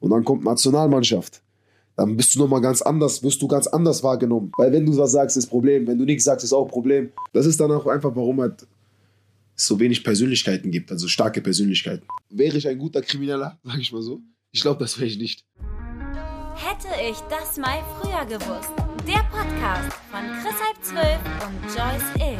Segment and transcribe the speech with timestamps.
[0.00, 1.42] Und dann kommt Nationalmannschaft.
[1.96, 4.50] Dann bist du nochmal ganz anders, wirst du ganz anders wahrgenommen.
[4.56, 5.86] Weil wenn du was sagst, ist Problem.
[5.86, 7.12] Wenn du nichts sagst, ist auch Problem.
[7.32, 8.66] Das ist dann auch einfach, warum halt
[9.54, 12.06] es so wenig Persönlichkeiten gibt, also starke Persönlichkeiten.
[12.30, 14.20] Wäre ich ein guter Krimineller, sag ich mal so?
[14.50, 15.44] Ich glaube, das wäre ich nicht.
[16.56, 18.72] Hätte ich das mal früher gewusst.
[19.06, 22.38] Der Podcast von Chris Halb Zwölf und Joyce Ill.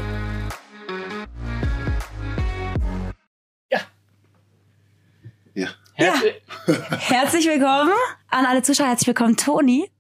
[3.71, 3.81] Ja.
[5.55, 5.69] Ja.
[5.95, 7.93] Herzlich willkommen
[8.31, 8.87] an alle Zuschauer.
[8.89, 9.91] Herzlich willkommen, Toni.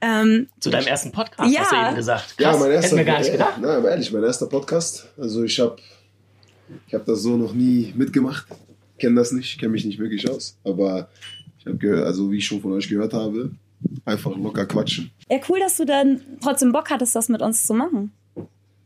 [0.00, 1.60] Ähm, Zu deinem ersten Podcast, Ja.
[1.60, 2.34] hast du eben gesagt.
[2.38, 3.58] Ja, Krass, mein erster, hätten wir gar nicht ja, gedacht.
[3.60, 5.08] Nein, aber ehrlich, mein erster Podcast.
[5.18, 5.76] Also ich habe
[6.86, 8.46] ich hab das so noch nie mitgemacht.
[8.98, 10.56] Kenne das nicht, kenne mich nicht wirklich aus.
[10.64, 11.08] Aber
[11.58, 13.50] ich habe gehört, also wie ich schon von euch gehört habe,
[14.04, 15.10] einfach locker quatschen.
[15.28, 18.12] ja, cool, dass du dann trotzdem Bock hattest, das mit uns zu machen.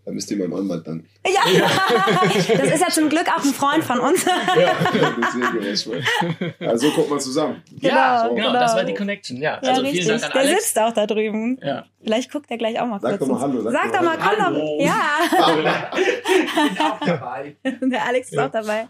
[0.04, 1.08] Da müsst ihr meinem Anwalt danken.
[1.24, 1.42] Ja,
[2.56, 4.24] das ist ja zum Glück auch ein Freund von uns.
[4.24, 7.62] Deswegen, ich mein, also kommt man zusammen.
[7.80, 8.60] Ja, Genau, genau, genau.
[8.60, 9.36] das war die Connection.
[9.36, 10.04] Ja, Ja, also richtig.
[10.06, 10.64] vielen Dank an Der Alex.
[10.64, 11.58] sitzt auch da drüben.
[11.62, 11.84] Ja.
[12.02, 13.20] Vielleicht guckt er gleich auch mal Sag kurz.
[13.20, 14.80] doch mal Hallo, Sag, sag doch mal, mal komm doch.
[14.80, 17.56] Ja, Ich bin auch dabei.
[17.64, 18.88] der Alex ist auch dabei.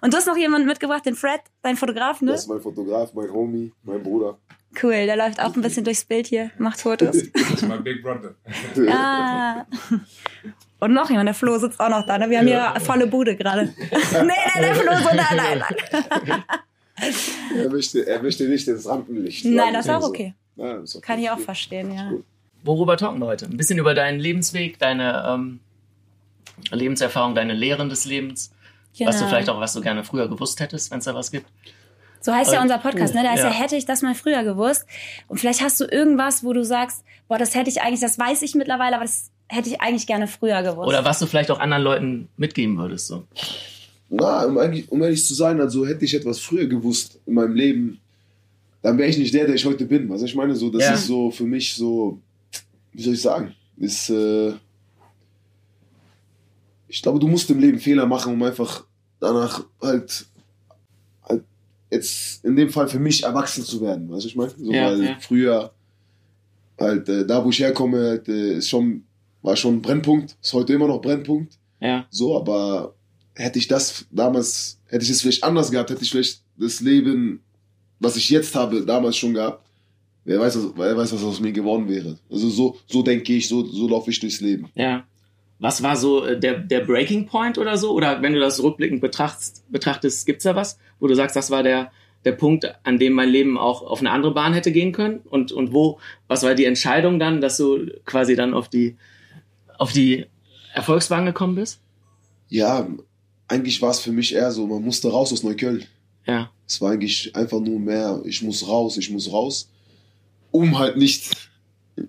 [0.00, 2.30] Und du hast noch jemanden mitgebracht, den Fred, dein Fotograf, ne?
[2.32, 4.38] Das ist mein Fotograf, mein Homie, mein Bruder.
[4.80, 7.16] Cool, der läuft auch ein bisschen durchs Bild hier, macht Fotos.
[7.34, 8.34] Das ist mein Big Brother.
[8.88, 9.64] Ah.
[10.80, 12.18] Und noch jemand, der Flo sitzt auch noch da.
[12.18, 12.28] Ne?
[12.30, 13.66] Wir haben hier volle Bude gerade.
[13.76, 15.62] nee, nein, der Flo so, nein, nein,
[16.26, 16.44] nein.
[17.56, 19.44] Er möchte, er möchte nicht ins Rampenlicht.
[19.44, 20.08] Nein, das ist auch so.
[20.08, 20.34] okay.
[20.56, 21.04] Ja, ist okay.
[21.04, 22.12] Kann ich auch verstehen, ja.
[22.62, 23.46] Worüber talken wir heute?
[23.46, 25.58] Ein bisschen über deinen Lebensweg, deine ähm,
[26.70, 28.52] Lebenserfahrung, deine Lehren des Lebens.
[29.00, 29.28] Was du Genau.
[29.30, 31.46] vielleicht auch, was du gerne früher gewusst hättest, wenn es da was gibt.
[32.22, 33.22] So heißt ja Äh, unser Podcast, ne?
[33.22, 33.48] Da ist ja.
[33.48, 33.52] ja.
[33.52, 34.86] hätte ich das mal früher gewusst.
[35.28, 38.42] Und vielleicht hast du irgendwas, wo du sagst, boah, das hätte ich eigentlich, das weiß
[38.42, 40.88] ich mittlerweile, aber das hätte ich eigentlich gerne früher gewusst.
[40.88, 43.08] Oder was du vielleicht auch anderen Leuten mitgeben würdest.
[43.08, 43.24] So.
[44.08, 47.54] Na, um, eigentlich, um ehrlich zu sein, also hätte ich etwas früher gewusst in meinem
[47.54, 48.00] Leben,
[48.82, 50.08] dann wäre ich nicht der, der ich heute bin.
[50.08, 50.94] Was ich meine, so, das Ja.
[50.94, 52.20] ist so für mich so,
[52.92, 54.52] wie soll ich sagen, ist, äh,
[56.88, 58.84] ich glaube, du musst im Leben Fehler machen, um einfach
[59.18, 60.26] danach halt
[61.92, 64.08] jetzt in dem Fall für mich erwachsen zu werden.
[64.10, 64.50] Was ich meine?
[64.58, 65.16] So, Ja, weil ja.
[65.20, 65.72] früher
[66.80, 69.04] halt äh, da, wo ich herkomme, halt, äh, ist schon,
[69.42, 71.58] war schon ein Brennpunkt, ist heute immer noch Brennpunkt.
[71.80, 72.06] Ja.
[72.10, 72.94] So, aber
[73.34, 77.40] hätte ich das damals, hätte ich es vielleicht anders gehabt, hätte ich vielleicht das Leben,
[78.00, 79.64] was ich jetzt habe, damals schon gehabt.
[80.24, 82.16] Wer weiß, was- wer weiß was aus mir geworden wäre.
[82.30, 84.68] Also so, so denke ich, so, so laufe ich durchs Leben.
[84.74, 85.04] Ja.
[85.62, 87.92] Was war so äh, der, der Breaking Point oder so?
[87.92, 91.62] Oder wenn du das rückblickend betrachtest, betrachtest gibt's da was, wo du sagst, das war
[91.62, 91.92] der,
[92.24, 95.20] der Punkt, an dem mein Leben auch auf eine andere Bahn hätte gehen können?
[95.20, 98.96] Und, und wo, was war die Entscheidung dann, dass du quasi dann auf die,
[99.78, 100.26] auf die
[100.74, 101.78] Erfolgsbahn gekommen bist?
[102.48, 102.88] Ja,
[103.46, 105.84] eigentlich war es für mich eher so, man musste raus aus Neukölln.
[106.26, 106.50] Ja.
[106.66, 109.70] Es war eigentlich einfach nur mehr, ich muss raus, ich muss raus,
[110.50, 111.30] um halt nicht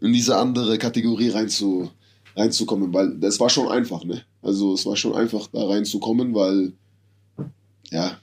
[0.02, 1.92] in diese andere Kategorie rein zu,
[2.36, 4.22] reinzukommen, weil das war schon einfach, ne?
[4.42, 6.74] Also es war schon einfach, da reinzukommen, weil,
[7.92, 8.18] ja,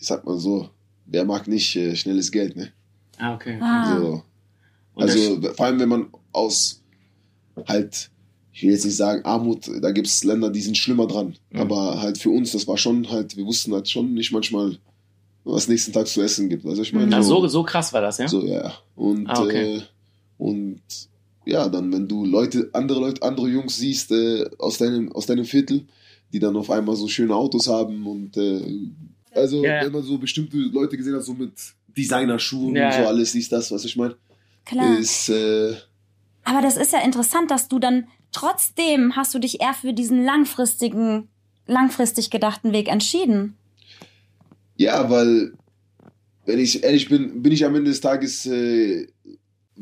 [0.00, 0.68] ich sag mal so,
[1.06, 2.72] wer mag nicht äh, schnelles Geld, ne?
[3.18, 3.58] Ah, okay.
[3.60, 3.96] Ah.
[3.98, 4.22] So,
[4.94, 6.80] Und also vor allem, wenn man aus
[7.68, 8.10] halt,
[8.52, 11.36] ich will jetzt nicht sagen Armut, da gibt es Länder, die sind schlimmer dran.
[11.50, 11.60] Mhm.
[11.60, 14.78] Aber halt für uns, das war schon halt, wir wussten halt schon nicht manchmal,
[15.44, 16.64] was nächsten Tag zu essen gibt.
[16.64, 18.28] Also ich meine, das, also so, so krass war das, ja?
[18.28, 18.72] so, ja.
[18.96, 19.76] Und, Ah, okay.
[19.76, 19.82] äh,
[20.38, 20.69] und
[21.50, 25.44] ja, dann, wenn du Leute, andere Leute, andere Jungs siehst äh, aus, deinem, aus deinem
[25.44, 25.84] Viertel,
[26.32, 28.62] die dann auf einmal so schöne Autos haben und äh,
[29.34, 29.84] also Ja, ja.
[29.84, 31.52] wenn man so bestimmte Leute gesehen hat, so mit
[31.96, 33.06] Designerschuhen Ja, und so ja.
[33.08, 34.16] alles, siehst das, was ich meine,
[34.64, 34.98] Klar.
[34.98, 35.74] ist äh,
[36.44, 40.24] Aber das ist ja interessant, dass du dann trotzdem hast du dich eher für diesen
[40.24, 41.28] langfristigen,
[41.66, 43.56] langfristig gedachten Weg entschieden.
[44.76, 45.52] Ja, weil,
[46.46, 49.08] wenn ich ehrlich bin, bin ich am Ende des Tages, äh,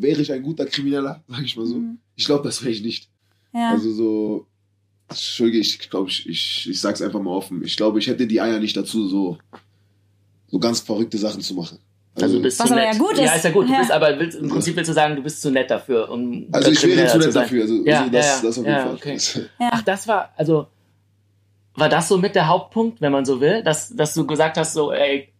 [0.01, 1.77] wäre ich ein guter Krimineller, sag ich mal so.
[1.77, 1.99] Mhm.
[2.17, 3.09] Ich glaube, das wäre ich nicht.
[3.55, 3.71] Ja.
[3.71, 4.47] Also so,
[5.09, 7.65] Entschuldige, ich glaube, ich, ich, ich sag's einfach mal offen.
[7.65, 9.39] Ich glaube, ich hätte die Eier nicht dazu, so,
[10.49, 11.79] so ganz verrückte Sachen zu machen.
[12.21, 12.95] Also du bist Was zu aber nett.
[12.95, 13.37] ja gut Ja, ist.
[13.37, 13.69] ist ja gut.
[13.69, 13.79] Du Ja.
[13.79, 16.71] bist, aber willst, im Prinzip willst du sagen, du bist zu nett dafür, um also
[16.73, 17.43] ich wäre zu nett sein.
[17.45, 17.63] dafür.
[17.63, 18.43] Also, Ja, also das, ja, ja.
[18.43, 18.95] das auf jeden Ja, Fall.
[18.95, 19.19] okay.
[19.61, 19.71] ja.
[19.73, 20.67] Ach, das war, also,
[21.75, 24.73] war das so mit der Hauptpunkt, wenn man so will, dass, dass du gesagt hast,
[24.75, 25.33] so, ey,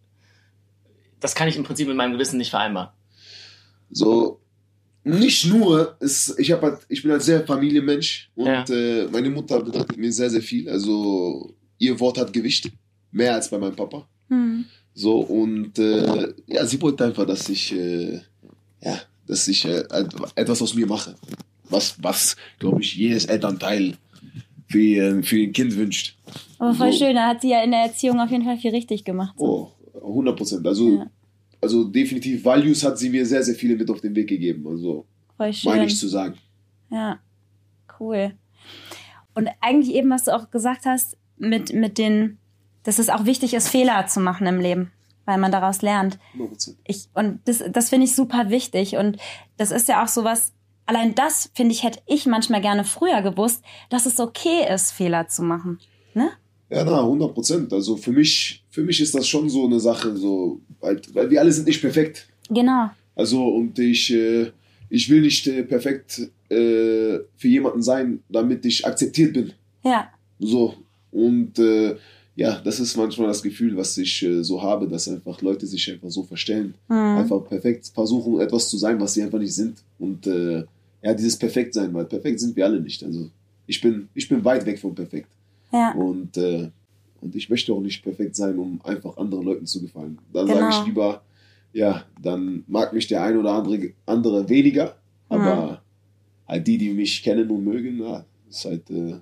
[1.21, 2.91] das kann ich im Prinzip mit meinem Gewissen nicht vereinbaren.
[3.91, 4.41] So,
[5.09, 8.65] nicht nur, es, ich, hab halt, ich bin halt sehr Familienmensch und Ja.
[8.69, 10.69] äh, meine Mutter bedeutet mir sehr, sehr viel.
[10.69, 12.71] Also ihr Wort hat Gewicht,
[13.13, 14.07] mehr als bei meinem Papa.
[14.29, 14.65] Hm.
[14.95, 18.21] So, und äh, ja, sie wollte einfach, dass ich, äh,
[18.83, 21.15] ja, dass ich äh, et- etwas aus mir mache.
[21.71, 23.97] Was, was glaube ich, jedes Elternteil
[24.69, 26.17] für ihr, für ihr Kind wünscht.
[26.59, 26.99] Aber voll So.
[26.99, 29.35] schön, da hat sie ja in der Erziehung auf jeden Fall viel richtig gemacht.
[29.39, 30.67] Oh, 100 Prozent.
[30.67, 31.11] Also Ja.
[31.61, 34.67] Also definitiv Values hat sie mir sehr, sehr viele mit auf den Weg gegeben.
[34.67, 35.07] Also
[35.65, 36.35] meine ich zu sagen.
[36.91, 37.19] Ja,
[38.01, 38.33] cool.
[39.35, 42.39] Und eigentlich eben, was du auch gesagt hast, mit, mit den,
[42.83, 44.91] dass es auch wichtig ist, Fehler zu machen im Leben,
[45.27, 46.19] weil man daraus lernt.
[46.37, 46.77] 100%.
[46.85, 48.97] Ich, und das, das finde ich super wichtig.
[48.97, 49.19] Und
[49.57, 50.53] das ist ja auch sowas,
[50.87, 55.29] allein das, finde ich, hätte ich manchmal gerne früher gewusst, dass es okay ist, Fehler
[55.29, 55.79] zu machen.
[56.15, 56.31] Ne?
[56.71, 57.73] Ja, na, 100 Prozent.
[57.73, 61.41] Also für mich, für mich ist das schon so eine Sache, so, weil, weil wir
[61.41, 62.29] alle sind nicht perfekt.
[62.49, 62.91] Genau.
[63.17, 64.53] Also und ich, äh,
[64.89, 69.53] ich will nicht äh, perfekt äh, für jemanden sein, damit ich akzeptiert bin.
[69.83, 70.09] Ja.
[70.39, 70.77] So.
[71.11, 71.97] Und äh,
[72.37, 75.91] ja, das ist manchmal das Gefühl, was ich äh, so habe, dass einfach Leute sich
[75.91, 76.75] einfach so verstellen.
[76.87, 77.19] Mhm.
[77.19, 79.83] Einfach perfekt versuchen, etwas zu sein, was sie einfach nicht sind.
[79.99, 80.63] Und äh,
[81.03, 83.03] ja, dieses Perfekt sein, weil perfekt sind wir alle nicht.
[83.03, 83.29] Also
[83.67, 85.33] ich bin, ich bin weit weg von perfekt.
[85.73, 85.95] Ja.
[85.95, 86.71] Und, äh,
[87.21, 90.19] und ich möchte auch nicht perfekt sein, um einfach anderen Leuten zu gefallen.
[90.33, 90.59] Dann Genau.
[90.59, 91.23] sage ich lieber,
[91.73, 94.97] ja, dann mag mich der ein oder andere, andere weniger,
[95.29, 95.83] aber
[96.47, 99.17] halt die, die mich kennen und mögen, na, ist halt, äh,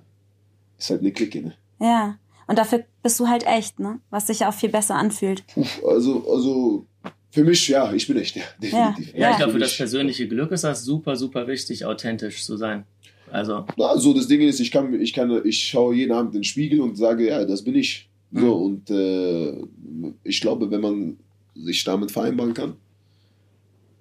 [0.77, 1.53] ist halt eine Clique, ne?
[1.79, 2.17] Ja.
[2.47, 3.99] Und dafür bist du halt echt, ne?
[4.09, 5.43] Was sich ja auch viel besser anfühlt.
[5.85, 6.85] Also, also
[7.31, 9.07] für mich, ja, ich bin echt, ja, definitiv.
[9.13, 9.35] Ja, ich Ja.
[9.37, 12.85] glaube, für das persönliche Glück ist das super, super wichtig, authentisch zu sein.
[13.31, 16.39] Also, Na, so das Ding ist, ich kann, ich kann, ich schaue jeden Abend in
[16.39, 18.09] den Spiegel und sage, ja, das bin ich.
[18.31, 19.53] So, und äh,
[20.23, 21.17] ich glaube, wenn man
[21.55, 22.75] sich damit vereinbaren kann,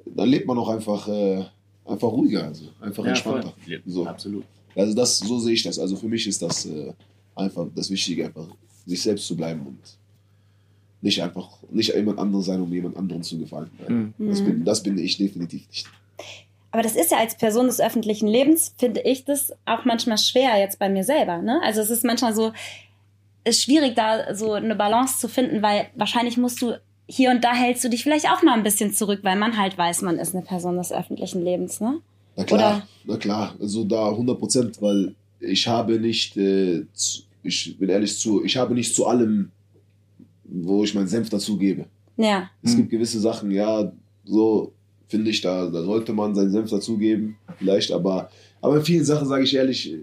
[0.05, 1.45] dann lebt man auch einfach, äh,
[1.85, 3.55] einfach ruhiger, also einfach ja, entspannter.
[3.65, 3.83] voll.
[3.87, 4.07] So.
[4.07, 4.45] Absolut.
[4.75, 5.79] Also das, so sehe ich das.
[5.79, 6.93] Also für mich ist das äh,
[7.35, 8.49] einfach das Wichtige, einfach
[8.85, 9.79] sich selbst zu bleiben und
[11.01, 13.71] nicht einfach, nicht jemand anderes sein, um jemand anderen zu gefallen.
[13.89, 14.15] Mhm.
[14.19, 15.87] Das, bin, das bin ich definitiv nicht.
[16.73, 20.59] Aber das ist ja als Person des öffentlichen Lebens, finde ich das auch manchmal schwer
[20.59, 21.39] jetzt bei mir selber.
[21.39, 21.61] Ne?
[21.65, 22.53] Also es ist manchmal so,
[23.45, 26.75] ist schwierig da so eine Balance zu finden, weil wahrscheinlich musst du
[27.09, 29.79] hier und da hältst du dich vielleicht auch mal ein bisschen zurück, weil man halt
[29.79, 31.81] weiß, man ist eine Person des öffentlichen Lebens.
[31.81, 32.01] Ne?
[32.37, 37.23] Na klar, Oder- na klar, also da 100 Prozent, weil ich habe nicht, äh, zu,
[37.45, 39.53] ich bin ehrlich zu, ich habe nicht zu allem,
[40.45, 41.87] wo ich meinen Senf dazugebe.
[42.17, 42.79] Ja, Es Hm.
[42.79, 43.93] gibt gewisse Sachen, ja,
[44.25, 44.73] so
[45.09, 48.31] finde ich, da, da sollte man seinen Senf dazugeben, vielleicht, aber,
[48.61, 49.95] aber in vielen Sachen sage ich ehrlich,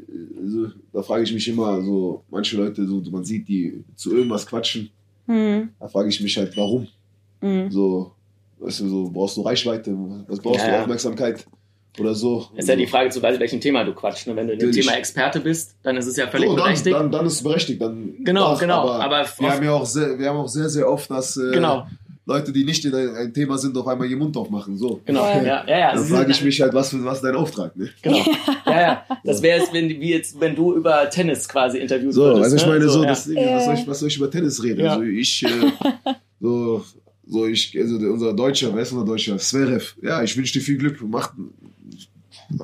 [0.42, 4.46] also, da frage ich mich immer so, manche Leute, so, man sieht die zu irgendwas
[4.46, 4.90] quatschen,
[5.28, 5.70] hm.
[5.80, 6.88] da frage ich mich halt, warum?
[7.42, 7.70] Hm.
[7.72, 8.12] So,
[8.60, 9.96] weißt du, so, brauchst du Reichweite,
[10.28, 10.82] was brauchst Ja, du ja.
[10.82, 11.46] Aufmerksamkeit
[12.00, 12.48] oder so?
[12.56, 14.28] Ist ja die Frage, zu welchem Thema du quatschst.
[14.28, 14.36] Ne?
[14.36, 14.72] Wenn du in dem.
[14.72, 16.96] Thema Experte bist, dann ist es ja völlig So, dann, berechtigt.
[16.96, 17.82] dann, dann ist es berechtigt.
[17.82, 20.70] Dann Genau, darf, genau, Aber, aber wir, haben ja auch sehr, wir haben auch sehr,
[20.70, 21.86] sehr oft, dass äh, Genau.
[22.26, 24.78] Leute, die nicht in ein, ein Thema sind, auf einmal ihren Mund aufmachen.
[24.78, 25.02] So.
[25.04, 25.94] Genau, ja, ja, ja.
[25.94, 27.76] Dann frage ich mich halt, was, für- was ist dein Auftrag?
[27.76, 27.90] Ne?
[28.02, 28.24] Genau.
[28.66, 29.06] Ja, ja.
[29.26, 32.44] Das wäre jetzt, wenn, wie jetzt, wenn du über Tennis quasi interviewt So, würdest.
[32.46, 32.72] also ich ne?
[32.72, 33.10] meine, so, ja.
[33.10, 34.80] das Ding, was, soll ich, was soll ich über Tennis reden?
[34.86, 34.92] Ja.
[34.94, 35.50] Also ich, äh,
[36.40, 36.86] so,
[37.28, 39.38] so ich, also unser Deutscher, wer ist unser Deutscher?
[39.38, 39.94] Sverev.
[40.02, 41.00] Ja, ich wünsche dir viel Glück.
[41.06, 41.34] Mach,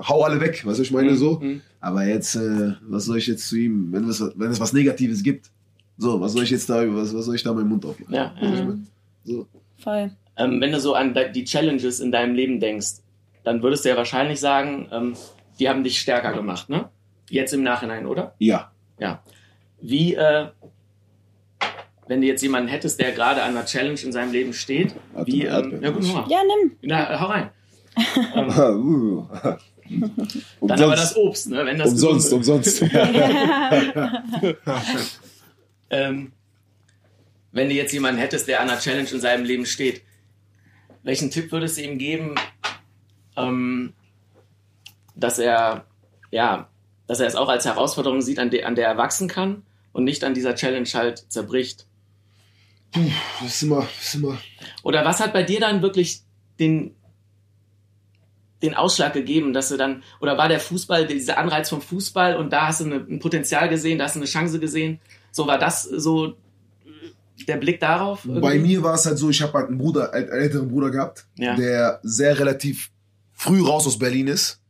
[0.07, 1.39] hau alle weg, was ich meine, so.
[1.41, 1.61] Mhm.
[1.81, 5.21] Aber jetzt, äh, was soll ich jetzt zu ihm, wenn es, wenn es was Negatives
[5.23, 5.47] gibt?
[5.97, 8.13] So, was soll ich jetzt da, was, was soll ich da meinen Mund aufmachen?
[8.15, 8.77] Ja, ja.
[9.29, 9.47] So.
[9.77, 10.11] Voll.
[10.37, 13.03] Ähm, wenn du so an die Challenges in deinem Leben denkst,
[13.43, 15.15] dann würdest du ja wahrscheinlich sagen, ähm,
[15.59, 16.89] die haben dich stärker gemacht, ne?
[17.29, 18.33] Jetzt im Nachhinein, oder?
[18.39, 18.71] Ja.
[18.99, 19.21] Ja.
[19.81, 20.47] Wie, äh,
[22.07, 25.31] wenn du jetzt jemanden hättest, der gerade an einer Challenge in seinem Leben steht, Warte
[25.31, 26.05] wie, ähm, ja, gut.
[26.27, 26.71] Ja, nimm.
[26.81, 27.51] Na, hau rein.
[28.35, 29.27] ähm,
[29.91, 30.07] Uh.
[30.61, 31.65] dann aber das Obst, ne?
[31.65, 32.81] Wenn das umsonst, umsonst.
[35.89, 36.31] ähm,
[37.51, 40.03] wenn du jetzt jemanden hättest, der an einer Challenge in seinem Leben steht,
[41.03, 42.35] welchen Tipp würdest du ihm geben,
[43.35, 43.93] ähm,
[45.15, 45.85] dass er,
[46.31, 46.69] ja,
[47.07, 49.63] dass er es auch als Herausforderung sieht, an, der an der er wachsen kann
[49.93, 51.87] und nicht an dieser Challenge halt zerbricht?
[52.91, 54.37] Das ist immer, das ist immer.
[54.83, 56.21] Oder was hat bei dir dann wirklich
[56.59, 56.95] den,
[58.61, 62.51] den Ausschlag gegeben, dass du dann, oder war der Fußball, dieser Anreiz vom Fußball und
[62.51, 64.99] da hast du eine, ein Potenzial gesehen, da hast du eine Chance gesehen?
[65.31, 66.35] So war das so
[67.45, 68.25] der Blick darauf?
[68.25, 68.41] irgendwie?
[68.41, 71.27] Bei mir war es halt so, ich habe halt einen Bruder, einen älteren Bruder gehabt,
[71.37, 71.55] Ja.
[71.55, 72.91] der sehr relativ
[73.33, 74.61] früh raus aus Berlin ist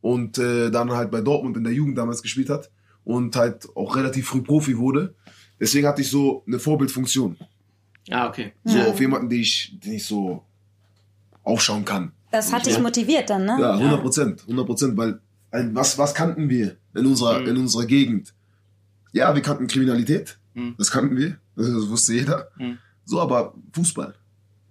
[0.00, 2.70] und äh, dann halt bei Dortmund in der Jugend damals gespielt hat
[3.04, 5.14] und halt auch relativ früh Profi wurde.
[5.60, 7.36] Deswegen hatte ich so eine Vorbildfunktion.
[8.10, 8.52] Ah, okay.
[8.64, 8.86] So Ja.
[8.86, 10.44] auf jemanden, den ich, den ich so
[11.42, 12.12] aufschauen kann.
[12.30, 12.80] Das hat dich Ja.
[12.80, 13.56] motiviert dann, ne?
[13.60, 17.46] Ja, 100 Prozent, 100 Prozent, weil ein, was, was kannten wir in unserer, Mhm.
[17.48, 18.34] in unserer Gegend?
[19.12, 20.74] Ja, wir kannten Kriminalität, Mhm.
[20.76, 22.48] das kannten wir, das wusste jeder.
[22.58, 22.78] Mhm.
[23.04, 24.14] So, aber Fußball,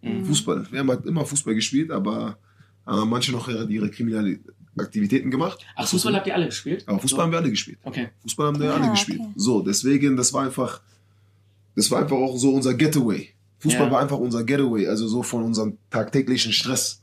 [0.02, 0.26] Mhm.
[0.26, 0.68] Fußball.
[0.72, 2.38] Wir haben halt immer Fußball gespielt, aber
[2.86, 4.40] haben manche noch ihre, ihre kriminelle
[4.78, 5.66] Aktivitäten gemacht.
[5.76, 6.84] Ach, Fußball habt ihr alle gespielt?
[6.88, 7.80] Aber Fußball haben wir alle gespielt.
[7.84, 8.10] Okay.
[8.22, 9.20] Fußball haben wir Ah, alle gespielt.
[9.22, 9.32] okay.
[9.36, 10.82] So, deswegen, das war einfach,
[11.76, 13.30] das war einfach auch so unser Getaway.
[13.60, 13.92] Fußball Ja.
[13.92, 17.02] war einfach unser Getaway, also so von unserem tagtäglichen Stress,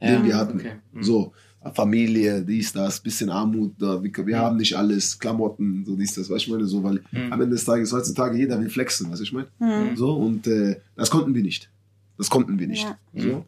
[0.00, 0.58] Ja, den wir hatten.
[0.60, 0.74] okay.
[0.92, 1.02] Mhm.
[1.02, 1.32] So,
[1.74, 6.28] Familie, dies, das, bisschen Armut, da, wir, wir haben nicht alles, Klamotten, so dies, das,
[6.30, 7.32] was ich meine, so, weil Mhm.
[7.32, 9.48] am Ende des Tages heutzutage jeder will flexen, was ich meine.
[9.58, 9.96] Hm.
[9.96, 11.70] So, und äh, das konnten wir nicht.
[12.16, 12.86] Das konnten wir nicht.
[13.12, 13.22] Ja.
[13.22, 13.44] So.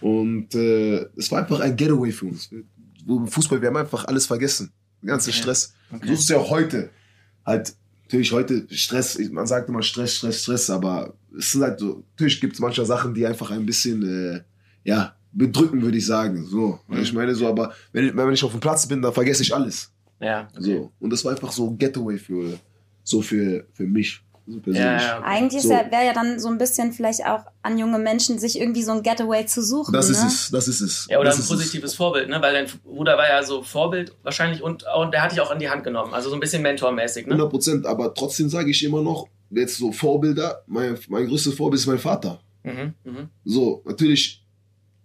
[0.00, 2.50] Und äh, es war einfach ein Getaway für uns.
[3.06, 4.70] Im Fußball, wir haben einfach alles vergessen.
[5.00, 5.38] Den ganzen Okay.
[5.40, 5.74] Stress.
[5.92, 6.06] Okay.
[6.06, 6.90] So ist es ja auch heute.
[7.44, 7.74] Halt,
[8.04, 12.40] natürlich heute Stress, man sagt immer Stress, Stress, Stress, aber es sind halt so, natürlich
[12.40, 14.40] gibt es manche Sachen, die einfach ein bisschen, äh,
[14.84, 16.46] ja, bedrücken, würde ich sagen.
[16.46, 17.02] So, weil Mhm.
[17.04, 19.54] ich meine so, aber wenn, ich- wenn ich auf dem Platz bin, dann vergesse ich
[19.54, 19.90] alles.
[20.20, 20.62] Ja, okay.
[20.78, 20.92] So.
[21.00, 22.58] Und das war einfach so ein Getaway für,
[23.02, 24.20] so für, für mich.
[24.46, 24.60] So.
[24.72, 25.26] Ja, ja, okay.
[25.26, 25.68] Eigentlich So.
[25.70, 29.02] wäre ja dann so ein bisschen vielleicht auch an junge Menschen, sich irgendwie so ein
[29.04, 29.92] Getaway zu suchen.
[29.92, 30.26] Das ist ne?
[30.26, 31.06] es, das ist es.
[31.08, 31.56] Ja, oder das ein ist es.
[31.56, 32.42] positives Vorbild, ne?
[32.42, 35.60] Weil dein Bruder war ja so Vorbild wahrscheinlich und, und der hat dich auch an
[35.60, 36.12] die Hand genommen.
[36.12, 37.34] Also so ein bisschen mentormäßig, ne?
[37.34, 41.80] 100 Prozent, aber trotzdem sage ich immer noch, jetzt so Vorbilder, mein, mein größtes Vorbild
[41.80, 42.40] ist mein Vater.
[42.64, 43.28] Mhm, mhm.
[43.44, 44.44] So, natürlich,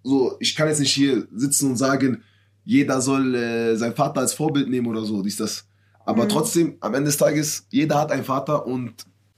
[0.08, 2.24] so, ich kann jetzt nicht hier sitzen und sagen,
[2.66, 5.66] jeder soll äh, seinen Vater als Vorbild nehmen oder so, dies, das.
[6.06, 6.30] Aber Mhm.
[6.30, 8.94] trotzdem, am Ende des Tages, jeder hat einen Vater und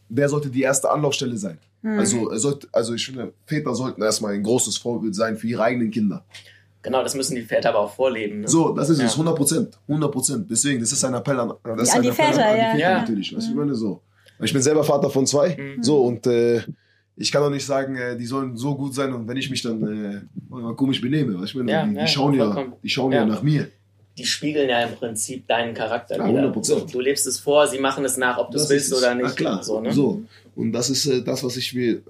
[0.09, 1.57] der sollte die erste Anlaufstelle sein.
[1.81, 1.97] Hm.
[1.99, 5.63] Also, er sollte, also ich finde, Väter sollten erstmal ein großes Vorbild sein für ihre
[5.63, 6.25] eigenen Kinder.
[6.81, 8.41] Genau, das müssen die Väter aber auch vorleben.
[8.41, 8.47] Ne?
[8.47, 9.05] So, das ist Ja.
[9.05, 10.49] es, 100 Prozent, 100 Prozent.
[10.51, 12.63] Deswegen, das ist ein Appell an, das ist An ein die Appell Väter, an, ja.
[12.71, 12.99] an die Väter Ja.
[12.99, 13.35] natürlich.
[13.35, 14.01] Was ich meine so.
[14.41, 15.83] Ich bin selber Vater von zwei, Mhm.
[15.83, 16.61] so und äh,
[17.21, 19.61] ich kann doch nicht sagen, äh, die sollen so gut sein und wenn ich mich
[19.61, 23.19] dann äh, komisch benehme, ich meine, Ja, die, die ja, schauen ja, die schauen Ja.
[23.19, 23.25] ja.
[23.25, 23.67] nach mir.
[24.17, 26.51] Die spiegeln ja im Prinzip deinen Charakter Ja, wieder.
[26.51, 26.63] 100%.
[26.65, 29.35] So, du lebst es vor, sie machen es nach, ob du es willst oder nicht.
[29.35, 29.91] Klar, So, ne?
[29.93, 30.23] so.
[30.55, 32.01] Und das ist äh, das, was ich mir,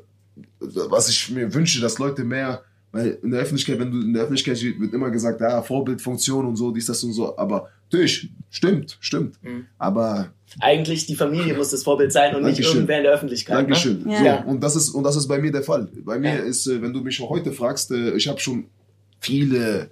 [0.60, 4.24] was ich mir wünsche, dass Leute mehr, weil in der Öffentlichkeit, wenn du in der
[4.24, 8.98] Öffentlichkeit wird immer gesagt, ja, Vorbildfunktion und so, dies, das und so, aber natürlich, stimmt,
[9.00, 9.42] stimmt.
[9.44, 9.66] Mhm.
[9.78, 12.76] Aber Eigentlich die Familie muss das Vorbild sein und nicht Dankeschön.
[12.76, 13.56] irgendwer in der Öffentlichkeit.
[13.56, 14.10] Dankeschön.
[14.10, 14.42] Ja.
[14.44, 15.88] So, und, das ist, und das ist bei mir der Fall.
[16.04, 16.40] Bei mir Ja.
[16.42, 18.66] ist, äh, wenn du mich heute fragst, äh, ich habe schon
[19.20, 19.90] viele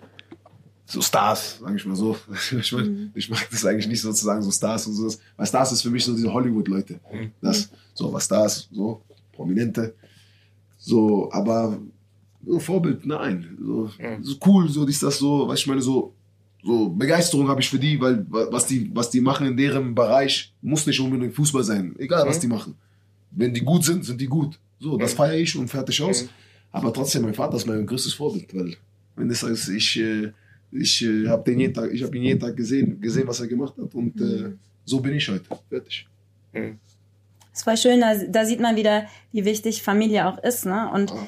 [0.87, 2.17] so Stars, sage ich mal so.
[2.59, 5.13] Ich, mein, ich mag das eigentlich nicht sozusagen so Stars und so.
[5.35, 6.99] Weil Stars ist für mich so diese Hollywood-Leute.
[7.13, 7.31] Mhm.
[7.41, 9.01] Das, so, was Stars, so,
[9.33, 9.93] Prominente.
[10.79, 11.77] So, aber
[12.59, 13.57] Vorbild, nein.
[13.61, 14.23] So, Mhm.
[14.23, 16.13] so cool, so ist das so, was ich meine, so,
[16.63, 19.93] so Begeisterung habe ich für die, weil wa- was die, was die machen in deren
[19.95, 21.95] Bereich, muss nicht unbedingt Fußball sein.
[21.99, 22.41] Egal, was Mhm.
[22.41, 22.75] die machen.
[23.31, 24.57] Wenn die gut sind, sind die gut.
[24.79, 25.17] So, das Mhm.
[25.17, 26.23] feiere ich und fertig aus.
[26.23, 26.29] Mhm.
[26.71, 28.75] Aber trotzdem, mein Vater ist mein größtes Vorbild, weil
[29.15, 30.31] wenn das heißt, ich, äh,
[30.71, 33.47] ich äh, habe den jeden Tag, ich habe ihn jeden Tag gesehen, gesehen, was er
[33.47, 34.51] gemacht hat und äh,
[34.85, 35.45] so bin ich heute.
[35.69, 36.07] Fertig.
[37.53, 40.89] ist voll schön, da, da sieht man wieder, wie wichtig Familie auch ist, ne?
[40.93, 41.27] Und Ah.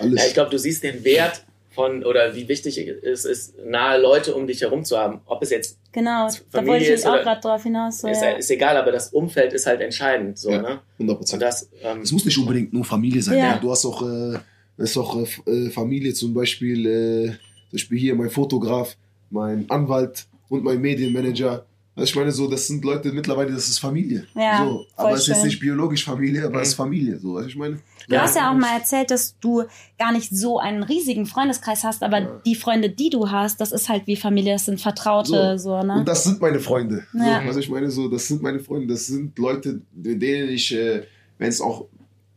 [0.00, 4.34] Ja, ich glaube, du siehst den Wert von oder wie wichtig es ist, nahe Leute
[4.34, 5.20] um dich herum zu haben.
[5.24, 8.00] Ob es jetzt genau, da Familie wollte ich ist auch oder- gerade drauf hinaus.
[8.00, 8.30] So, ist, ja.
[8.32, 10.38] ist egal, aber das Umfeld ist halt entscheidend.
[10.38, 10.60] So, Ja.
[10.60, 10.80] ne?
[10.98, 11.42] 100 Und Prozent.
[11.42, 13.38] das, ähm, Es muss nicht unbedingt nur Familie sein.
[13.38, 13.58] Ja.
[13.58, 14.38] Du hast auch, äh,
[14.76, 15.16] es ist auch
[15.46, 17.38] äh, äh, Familie, zum Beispiel, äh, zum
[17.72, 18.96] Beispiel hier mein Fotograf,
[19.30, 21.64] mein Anwalt und mein Medienmanager.
[21.94, 24.26] Also ich meine, so, das sind Leute mittlerweile, das ist Familie.
[24.34, 26.82] Ja, so, aber es ist jetzt nicht biologisch Familie, aber es ist Mhm.
[26.84, 27.18] Familie.
[27.18, 28.22] So, also ich meine, Du Ja.
[28.22, 29.64] hast ja auch mal erzählt, dass du
[29.98, 32.40] gar nicht so einen riesigen Freundeskreis hast, aber Ja.
[32.46, 35.98] die Freunde, die du hast, das ist halt wie Familie, das sind Vertraute, so, ne?
[35.98, 37.06] Und das sind meine Freunde.
[37.12, 37.42] Ja.
[37.42, 40.74] So, also ich meine, so, das sind meine Freunde, das sind Leute, mit denen ich,
[40.74, 41.02] äh,
[41.38, 41.84] wenn es auch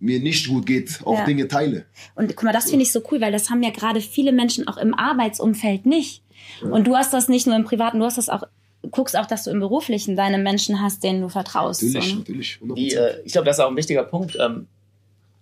[0.01, 1.25] mir nicht gut geht, auch Ja.
[1.25, 1.85] Dinge teile.
[2.15, 4.67] Und guck mal, das finde ich so cool, weil das haben ja gerade viele Menschen
[4.67, 6.21] auch im Arbeitsumfeld nicht.
[6.61, 8.43] Und du hast das nicht nur im Privaten, du hast das auch,
[8.91, 11.83] guckst auch, dass du im Beruflichen deine Menschen hast, denen du vertraust.
[11.83, 12.19] Natürlich, so, ne?
[12.19, 12.59] natürlich.
[12.61, 12.75] 100%.
[12.75, 14.37] die, äh, ich glaube, das ist auch ein wichtiger Punkt.
[14.39, 14.67] Ähm,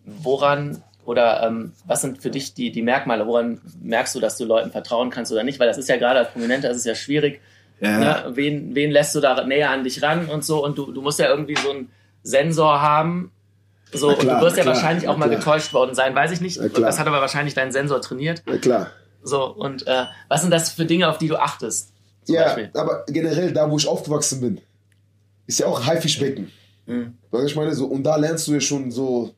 [0.06, 3.28] woran oder ähm, was sind für dich die, die Merkmale?
[3.28, 5.60] Woran merkst du, dass du Leuten vertrauen kannst oder nicht?
[5.60, 7.42] Weil das ist ja gerade als Prominenter, das ist ja schwierig.
[7.82, 8.00] ja.
[8.00, 8.36] Ne?
[8.36, 10.64] Wen, wen lässt du da näher an dich ran und so?
[10.64, 11.90] Und du, du musst ja irgendwie so einen
[12.24, 13.32] Sensor haben.
[13.92, 15.40] So, Na klar, und du wirst ja klar, wahrscheinlich auch mal klar.
[15.40, 16.60] getäuscht worden sein, weiß ich nicht.
[16.60, 18.42] Das hat aber wahrscheinlich dein Sensor trainiert.
[18.46, 18.88] Na klar.
[19.22, 21.93] So, und äh, was sind das für Dinge, auf die du achtest?
[22.24, 22.70] Zum Ja, Beispiel?
[22.74, 24.62] aber generell da, wo ich aufgewachsen bin,
[25.48, 26.52] ist ja auch Haifischbecken.
[26.86, 27.14] Mhm.
[27.32, 29.32] Du, ich meine, so, und da lernst du ja schon so,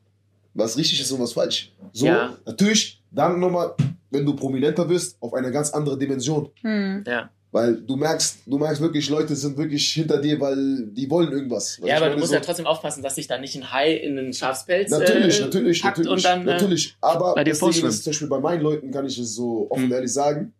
[0.54, 1.72] was richtig ist und was falsch.
[1.92, 2.36] So, Ja.
[2.44, 3.74] natürlich, dann nochmal,
[4.10, 6.48] wenn du prominenter wirst, auf eine ganz andere Dimension.
[6.62, 7.04] Hm.
[7.06, 7.30] Ja.
[7.52, 11.80] Weil du merkst, du merkst wirklich, Leute sind wirklich hinter dir, weil die wollen irgendwas.
[11.82, 14.18] Ja, aber du musst so, ja trotzdem aufpassen, dass sich da nicht ein Hai in
[14.18, 16.96] einen Schafspelz Natürlich, äh, natürlich, packt natürlich, und dann äh, natürlich.
[17.00, 19.86] Aber bei das Ding ist, zum Beispiel bei meinen Leuten kann ich es so offen
[19.86, 19.92] Mhm.
[19.92, 20.52] ehrlich sagen,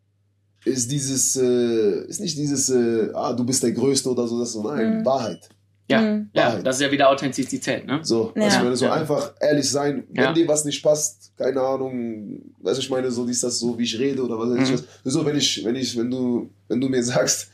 [0.67, 4.49] ist dieses, äh, ist nicht dieses, äh, ah, du bist der Größte oder so, das
[4.49, 5.05] ist so, nein, Mhm.
[5.05, 5.49] Wahrheit.
[5.89, 6.31] ja, Mhm.
[6.33, 8.01] ja, das ist ja wieder Authentizität, ne?
[8.03, 8.43] So, Ja.
[8.43, 8.93] du, ich meine, so Ja.
[8.95, 10.33] einfach ehrlich sein, wenn Ja.
[10.33, 13.85] dir was nicht passt, keine Ahnung, weißt du, ich meine, so ist das so, wie
[13.85, 14.85] ich rede oder was weiß ich Mhm.
[15.05, 15.13] was.
[15.13, 17.49] So, wenn ich, wenn ich, wenn du, wenn du mir sagst,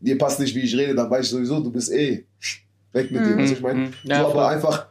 [0.00, 2.24] dir passt nicht, wie ich rede, dann weiß ich sowieso, du bist eh
[2.92, 3.38] weg mit dir, Mhm.
[3.40, 3.80] weißt du, ich meine.
[3.80, 3.92] Mhm.
[4.04, 4.54] Ja, so, aber voll.
[4.54, 4.86] einfach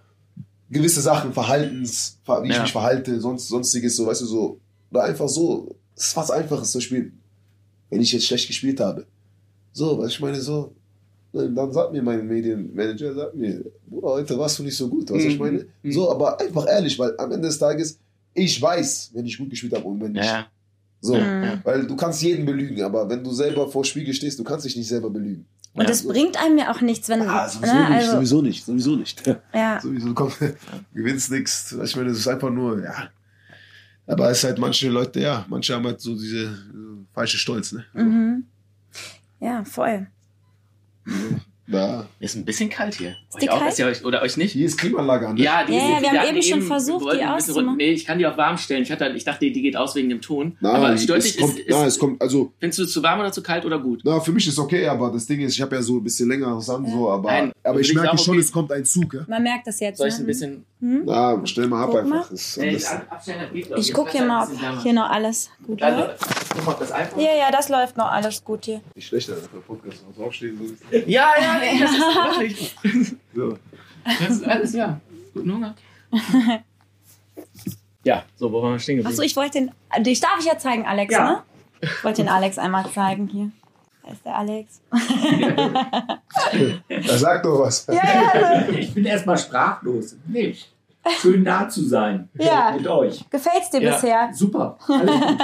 [0.70, 2.62] gewisse Sachen, Verhaltens, wie ich Ja.
[2.62, 4.60] mich verhalte, sonst, sonstiges, so, weißt du, so,
[4.92, 7.13] oder einfach so, es ist was Einfaches zum Beispiel,
[7.93, 9.05] wenn ich jetzt schlecht gespielt habe.
[9.71, 10.73] So, was ich meine, so,
[11.31, 15.23] dann sagt mir mein Medienmanager, sagt mir, Bruder, heute warst du nicht so gut, was
[15.23, 15.39] ich Mhm.
[15.45, 15.65] meine.
[15.83, 15.91] Mhm.
[15.91, 18.00] So, aber einfach ehrlich, weil am Ende des Tages,
[18.33, 20.25] ich weiß, wenn ich gut gespielt habe und wenn nicht.
[20.25, 20.47] Ja,
[21.01, 21.59] So, Mhm.
[21.63, 24.75] weil du kannst jeden belügen, aber wenn du selber vor Spiegel stehst, du kannst dich
[24.77, 25.45] nicht selber belügen.
[25.73, 25.88] Und Ja.
[25.88, 27.21] das bringt einem ja auch nichts, wenn.
[27.23, 29.23] Ah, sowieso ne, nicht, also, sowieso nicht, sowieso nicht.
[29.53, 29.79] ja.
[29.81, 30.38] Sowieso, du kommst,
[30.93, 31.75] gewinnst nichts.
[31.83, 33.09] Ich meine, das ist einfach nur, ja.
[34.07, 36.57] Aber es ist halt manche Leute, ja, manche haben halt so diese
[37.13, 37.86] falsche Stolz, ne?
[37.93, 38.46] Mhm.
[39.39, 40.08] Ja, voll.
[41.65, 42.08] Da.
[42.20, 43.12] ist ein bisschen kalt hier.
[43.29, 43.72] Ist Euch die auch, kalt?
[43.72, 44.51] ist ja euch, oder euch nicht?
[44.51, 45.38] Hier ist Klimaanlage an?
[45.38, 47.77] Ja, die Ja, ja, wir haben eben schon versucht, die auszumachen.
[47.77, 48.84] Nee, ich kann die auf warm stellen.
[48.84, 50.58] Ich, hatte, ich dachte, die geht aus wegen dem Ton.
[50.60, 53.22] Nein, aber es dich, kommt, ist, nein, es kommt, also, findest du es zu warm
[53.22, 54.01] oder zu kalt oder gut?
[54.03, 56.27] na, für mich ist okay, aber das Ding ist, ich habe ja so ein bisschen
[56.27, 58.41] längeres an, so, aber, Nein, aber für ich merke auch schon, okay.
[58.41, 59.25] es kommt ein Zug, ja?
[59.27, 60.00] Man merkt das jetzt.
[60.00, 60.20] Soll ich ne?
[60.20, 60.65] ein bisschen.
[60.85, 62.29] Na, stell mal ab Guck einfach.
[62.29, 63.77] mal.
[63.79, 67.17] Ich gucke hier mal, ob hier noch alles gut Also, läuft.
[67.17, 68.81] Ja, ja, das läuft noch alles gut hier.
[68.93, 70.03] nicht schlecht, Alter, für Podcast.
[70.05, 70.97] noch Draufstehen, so.
[71.07, 71.99] Ja, ja, nee, das ist
[72.39, 72.75] wirklich.
[73.33, 73.57] So.
[74.03, 74.99] Das ist alles, ja.
[75.33, 75.73] Guten Hunger.
[78.05, 79.13] Ja, so, wo waren wir stehen geblieben?
[79.13, 80.03] Achso, ich wollte den.
[80.03, 81.23] Dich darf ich ja zeigen, Alex, Ja.
[81.23, 81.43] ne?
[81.81, 83.49] Ich wollte den Alex einmal zeigen hier.
[84.05, 84.81] Da ist der Alex.
[86.89, 87.87] Er sagt doch was.
[87.87, 90.17] Ja, ja, Ich bin erstmal sprachlos.
[90.27, 90.53] Nee.
[91.19, 92.29] Schön da zu sein.
[92.39, 92.72] Ja.
[92.77, 93.24] Mit euch.
[93.29, 93.91] Gefällt's dir Ja.
[93.93, 94.29] bisher?
[94.33, 94.77] Super.
[94.88, 95.39] Alles gut.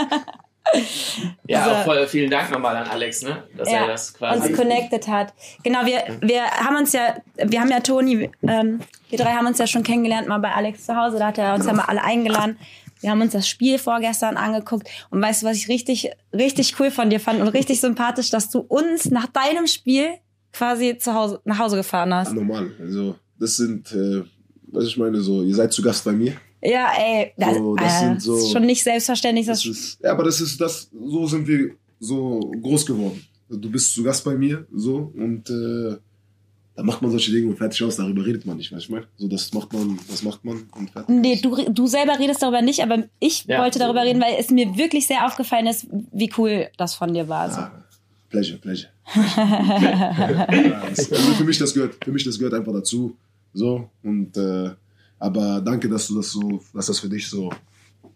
[1.47, 3.43] ja, Also- auch voll, vielen Dank nochmal an Alex, ne?
[3.57, 4.47] Dass Ja, er das quasi.
[4.49, 5.33] uns connected hat.
[5.63, 9.57] Genau, wir, wir haben uns ja, wir haben ja Toni, ähm, wir drei haben uns
[9.57, 12.03] ja schon kennengelernt mal bei Alex zu Hause, da hat er uns ja mal alle
[12.03, 12.57] eingeladen.
[13.01, 16.91] Wir haben uns das Spiel vorgestern angeguckt und weißt du, was ich richtig, richtig cool
[16.91, 20.09] von dir fand und richtig sympathisch, dass du uns nach deinem Spiel
[20.51, 22.33] quasi zu Hause, nach Hause gefahren hast.
[22.33, 22.71] Normal.
[22.79, 24.23] Also, das sind, äh,
[24.71, 26.33] was ich meine, so, ihr seid zu Gast bei mir.
[26.61, 29.45] Ja, ey, das, So, das äh, sind so- ist schon nicht selbstverständlich.
[29.47, 33.21] Das Das, ist, ja, aber das ist das, so sind wir so groß geworden.
[33.49, 35.95] Du bist zu Gast bei mir, so, und äh,
[36.75, 38.89] da macht man solche Dinge und fertig aus, darüber redet man nicht, weißt du, ich
[38.91, 39.07] meine?
[39.17, 41.09] So, das macht man, das macht man und fertig.
[41.15, 43.61] nee, du, du selber redest darüber nicht, aber ich Ja.
[43.63, 47.27] wollte darüber reden, weil es mir wirklich sehr aufgefallen ist, wie cool das von dir
[47.27, 47.49] war.
[47.51, 47.59] So.
[47.59, 47.83] Ah,
[48.29, 48.89] pleasure, pleasure.
[49.15, 53.15] ja, das, also für mich das gehört, für mich das gehört einfach dazu,
[53.53, 54.71] so, und, äh,
[55.19, 57.49] aber danke, dass du das so, dass das für dich so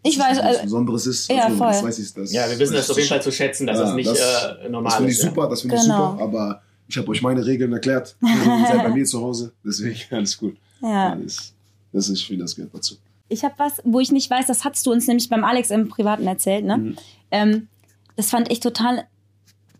[0.02, 1.30] Ich weiß, also, Besonderes ist.
[1.30, 1.66] ja, also, voll.
[1.68, 3.84] Das weiß ich, das, Ja, wir wissen das auf jeden Fall zu schätzen, dass Ja,
[3.84, 5.24] das nicht das- äh, Das normal finde ich ist.
[5.24, 5.30] ja.
[5.30, 6.12] super, das finde ich Genau.
[6.12, 8.16] super, aber ich habe euch meine Regeln erklärt.
[8.22, 10.56] Ihr seid bei mir zu Hause, deswegen alles gut.
[10.82, 11.14] ja.
[11.16, 11.52] Das,
[11.92, 12.96] das ist, ich finde, das gehört dazu.
[13.28, 15.88] Ich habe was, wo ich nicht weiß, das hattest du uns nämlich beim Alex im
[15.88, 16.76] Privaten erzählt, ne?
[16.76, 16.96] Mhm.
[17.30, 17.68] Ähm,
[18.16, 19.04] das fand ich total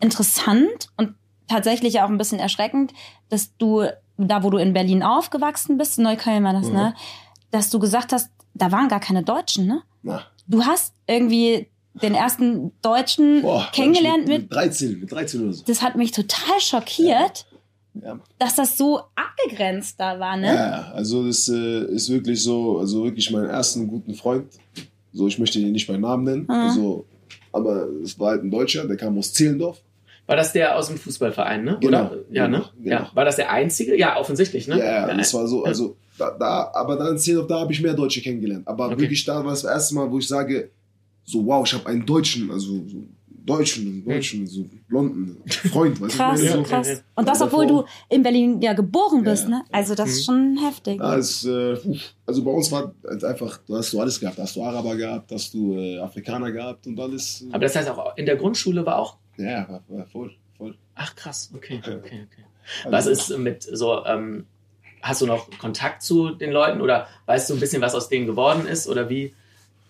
[0.01, 1.15] interessant und
[1.49, 2.93] tatsächlich auch ein bisschen erschreckend,
[3.29, 3.85] dass du,
[4.17, 6.75] da wo du in Berlin aufgewachsen bist, in Neukölln war das, Mhm.
[6.75, 6.95] ne?
[7.51, 9.83] Dass du gesagt hast, da waren gar keine Deutschen, ne?
[10.03, 11.69] Na, Du hast irgendwie
[12.03, 15.65] den ersten Deutschen boah, kennengelernt mit, mit, mit 13, mit 13 oder so.
[15.67, 17.47] das hat mich total schockiert,
[17.95, 20.55] Ja, dass das so abgegrenzt da war, ne?
[20.55, 24.47] ja also das äh, ist wirklich so, also wirklich meinen ersten guten Freund.
[25.13, 26.51] So, ich möchte ihn nicht beim Namen nennen, Mhm.
[26.51, 27.07] also,
[27.53, 29.81] aber es war halt ein Deutscher, der kam aus Zehlendorf.
[30.27, 31.79] War das der aus dem Fußballverein, ne?
[31.81, 32.17] Genau, Oder?
[32.31, 32.59] Ja, ne?
[32.59, 32.97] genau, genau.
[32.97, 33.11] Ja.
[33.15, 33.99] War das der einzige?
[33.99, 34.79] Ja, offensichtlich, ne?
[34.79, 37.95] Ja, ja, das war so, also da, da aber dann Zehlendorf, da habe ich mehr
[37.95, 38.67] Deutsche kennengelernt.
[38.67, 39.01] Aber Okay.
[39.01, 40.71] wirklich, da war es das erste Mal, wo ich sage,
[41.25, 43.05] so wow, ich habe einen Deutschen, also so
[43.47, 45.37] Deutschen, Deutschen, so blonden
[45.71, 46.71] Freund, weißt du, Krass, ich meine, so.
[46.71, 47.05] krass.
[47.15, 49.51] Und das, Ja, obwohl du in Berlin ja geboren bist, Ja.
[49.51, 49.63] ne?
[49.71, 50.99] Also das ist schon heftig.
[50.99, 51.77] Ja, es, äh,
[52.25, 54.39] also bei uns war es einfach, du hast du alles gehabt.
[54.39, 57.43] Hast du Araber gehabt, hast du äh, Afrikaner gehabt und alles.
[57.43, 59.19] äh, Aber das heißt auch, in der Grundschule war auch.
[59.37, 60.75] Ja, war, war voll, voll.
[60.95, 62.25] Ach krass, okay, okay, okay.
[62.85, 64.47] Also, Was ist mit so, ähm,
[65.03, 68.27] hast du noch Kontakt zu den Leuten oder weißt du ein bisschen, was aus denen
[68.27, 68.89] geworden ist?
[68.89, 69.35] Oder wie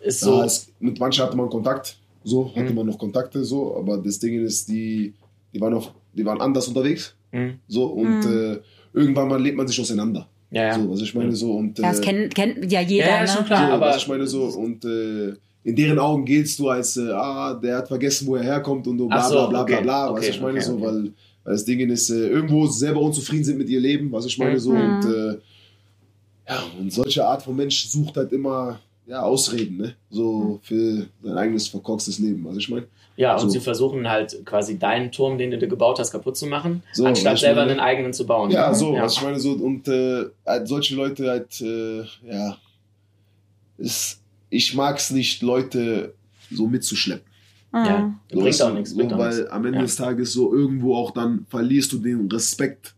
[0.00, 0.40] ist so.
[0.40, 2.74] Ja, es, mit manchen hatte man Kontakt, so, hatte Mhm.
[2.74, 5.14] man noch Kontakte, so, aber das Ding ist, die,
[5.52, 8.30] die waren noch, die waren anders unterwegs, Hm, so, und Mhm.
[8.54, 8.61] äh,
[8.92, 10.28] irgendwann mal lebt man sich auseinander.
[10.50, 10.74] ja, ja.
[10.74, 11.78] So, was ich meine, so, und.
[11.78, 13.28] Ja, das äh, kennt, kennt ja jeder, Ja, ja, ne?
[13.28, 13.66] schon klar.
[13.68, 17.11] so, aber- was ich meine so und äh, in deren Augen giltst du als äh,
[17.11, 19.83] ah der hat vergessen wo er herkommt und so bla so, bla bla bla okay,
[19.83, 20.83] bla okay, was ich meine okay, so okay.
[20.85, 21.03] weil
[21.44, 24.59] weil das Ding ist äh, irgendwo selber unzufrieden sind mit ihr Leben was ich meine
[24.61, 24.81] so Mhm.
[24.96, 25.38] und äh,
[26.48, 30.14] ja und solche Art von Mensch sucht halt immer ja Ausreden ne Mhm.
[30.14, 33.48] so für sein eigenes verkorkstes Leben was ich meine Ja, und So.
[33.48, 37.05] sie versuchen halt quasi deinen Turm, den du dir gebaut hast, kaputt zu machen, So,
[37.07, 38.50] anstatt selber meine- einen eigenen zu bauen.
[38.50, 39.03] ja so ja.
[39.05, 42.57] was ich meine so und äh, halt solche Leute halt äh, ja
[43.79, 44.20] ist
[44.54, 46.14] ich mag es nicht Leute
[46.50, 47.26] so mitzuschleppen
[47.72, 47.84] Mhm.
[47.86, 48.14] ja.
[48.32, 48.90] So, Bringt auch nichts.
[48.90, 49.50] So, Bringt auch weil nichts.
[49.50, 49.82] am Ende Ja.
[49.84, 52.94] des Tages so irgendwo auch dann verlierst du den Respekt.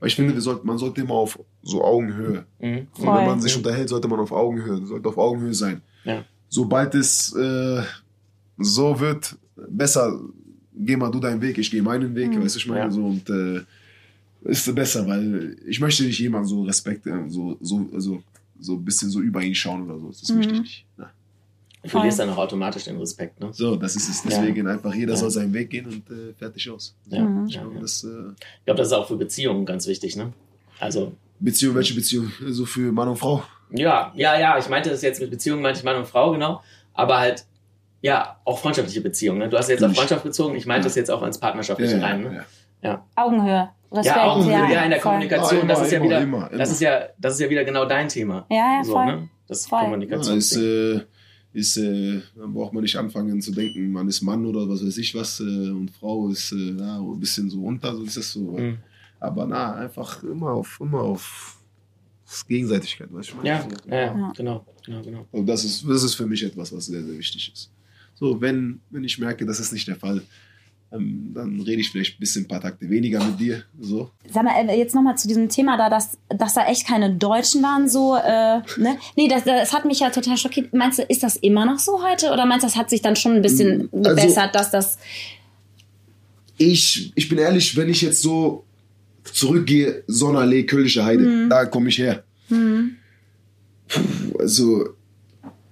[0.00, 2.46] Weil ich finde, wir sollten, man sollte immer auf so Augenhöhe.
[2.58, 2.86] Mhm.
[2.96, 3.18] Und Voll.
[3.18, 5.82] wenn man sich unterhält, sollte man auf Augenhöhe, sollte auf Augenhöhe sein.
[6.04, 6.24] Ja.
[6.48, 7.82] Sobald es äh,
[8.56, 9.36] so wird,
[9.68, 10.18] besser,
[10.74, 12.90] geh mal du deinen Weg, ich gehe meinen Weg, weißt du, ich meine, Ja.
[12.90, 13.60] so und äh,
[14.44, 18.22] ist besser, weil ich möchte nicht jemand so Respekt, äh, so, so, also,
[18.60, 20.08] so ein bisschen so über ihn schauen oder so.
[20.08, 20.40] Das ist Mhm.
[20.40, 20.86] ich nicht.
[20.98, 21.10] Ja.
[21.82, 23.50] Du verlierst dann auch automatisch den Respekt, ne?
[23.52, 24.24] So, das ist es.
[24.24, 24.30] Ja.
[24.30, 25.16] Deswegen einfach jeder Ja.
[25.18, 26.94] soll seinen Weg gehen und äh, fertig aus.
[27.06, 27.22] Ja.
[27.24, 27.46] Mhm.
[27.46, 27.80] ja, ja.
[27.80, 30.32] Das, äh, Ich glaube, das ist auch für Beziehungen ganz wichtig, ne?
[30.80, 32.32] Also, Beziehung, welche Beziehung?
[32.44, 33.44] Also für Mann und Frau?
[33.70, 36.62] ja, ja, ja, ich meinte das jetzt mit Beziehungen, meinte ich Mann und Frau, genau.
[36.94, 37.44] Aber halt,
[38.02, 39.38] ja, auch freundschaftliche Beziehungen.
[39.38, 39.48] Ne?
[39.48, 39.94] Du hast jetzt auf.
[39.94, 42.22] Freundschaft bezogen, ich meinte das jetzt auch ins Partnerschaftliche rein.
[42.22, 42.44] Ne?
[42.82, 43.04] Ja.
[43.16, 43.70] Augenhöhe.
[43.90, 45.12] Respekt, Ja, Augenhöhe, ja, in der voll.
[45.12, 46.58] Kommunikation, Ja, das immer, ist ja immer, wieder, immer, immer.
[46.58, 48.46] das ist ja, das ist ja wieder genau dein Thema.
[48.50, 49.06] Ja, ja, so, voll.
[49.06, 49.28] ne?
[49.46, 49.78] Das Voll.
[49.78, 50.36] Ja, Kommunikation.
[50.36, 51.00] ist, äh,
[51.54, 54.98] ist, äh, dann braucht man nicht anfangen zu denken, man ist Mann oder was weiß
[54.98, 58.30] ich was äh, und Frau ist äh, ja, ein bisschen so unter, so ist das
[58.32, 58.40] so.
[58.40, 58.76] Mhm.
[59.20, 61.56] Aber na, einfach immer auf, immer auf
[62.46, 63.36] Gegenseitigkeit, weißt du?
[63.38, 63.76] was ich Ja, meine?
[63.86, 64.32] ja, ja, Ja.
[64.36, 65.26] genau, genau, genau.
[65.32, 67.70] Und das ist, das ist für mich etwas, was sehr, sehr wichtig ist.
[68.14, 70.22] So, wenn, wenn ich merke, das ist nicht der Fall,
[70.90, 73.62] ähm, dann rede ich vielleicht ein bisschen ein paar Takte weniger mit dir.
[73.80, 74.10] So.
[74.32, 77.62] Sag mal, äh, jetzt nochmal zu diesem Thema da, dass, dass da echt keine Deutschen
[77.62, 78.96] waren, so, äh, ne?
[79.16, 80.72] Nee, das, das hat mich ja total schockiert.
[80.72, 82.32] Meinst du, ist das immer noch so heute?
[82.32, 84.98] Oder meinst du, das hat sich dann schon ein bisschen Also- gebessert, dass das.
[86.56, 88.64] Ich, ich bin ehrlich, wenn ich jetzt so
[89.24, 92.24] zurückgehe, Sonnenallee, Kölnische Heide, da komme ich her.
[93.88, 94.88] Puh, also,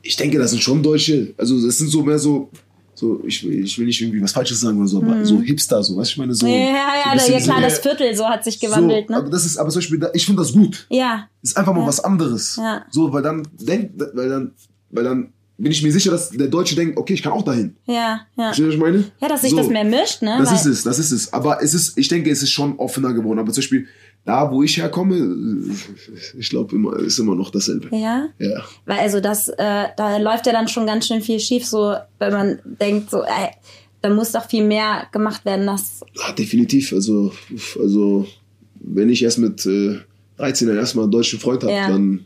[0.02, 1.34] ich denke, das sind schon Deutsche.
[1.38, 2.50] Also, das sind so mehr so,
[2.98, 5.82] so ich, will, ich will nicht irgendwie was Falsches sagen oder so, aber so Hipster,
[5.82, 6.46] so, weißt ich meine, so.
[6.46, 9.24] Ja, so ja, ein ja, klar, so- das Viertel so hat sich gewandelt, so, Aber
[9.24, 9.30] ne?
[9.30, 10.86] das ist, aber zum Beispiel, ich finde das gut.
[10.90, 11.86] Ja, Ist einfach mal Ja.
[11.86, 12.56] was anderes.
[12.56, 12.84] Ja.
[12.90, 14.52] So, weil dann denkt, weil dann,
[14.90, 17.76] weil dann bin ich mir sicher, dass der Deutsche denkt, okay, ich kann auch dahin.
[17.86, 17.94] ja,
[18.36, 18.44] ja.
[18.52, 19.04] Verstehst du, was ich meine?
[19.20, 19.56] Ja, dass sich So.
[19.56, 20.36] das mehr mischt, ne?
[20.38, 21.32] Das Weil- ist es, das ist es.
[21.32, 23.38] Aber es ist, ich denke, es ist schon offener geworden.
[23.38, 23.86] Aber zum Beispiel,
[24.26, 25.16] da, wo ich herkomme,
[26.38, 27.88] ich glaube, immer, ist immer noch dasselbe.
[27.96, 28.62] Ja, Ja.
[28.84, 32.32] weil also das, äh, da läuft ja dann schon ganz schön viel schief, so, wenn
[32.32, 33.50] man denkt, so, ey,
[34.02, 36.92] da muss doch viel mehr gemacht werden, dass, ja definitiv.
[36.92, 37.32] Also,
[37.80, 38.26] also,
[38.74, 39.98] wenn ich erst mit äh,
[40.38, 41.88] 13 dann erstmal einen deutschen Freund habe, Ja.
[41.88, 42.24] dann,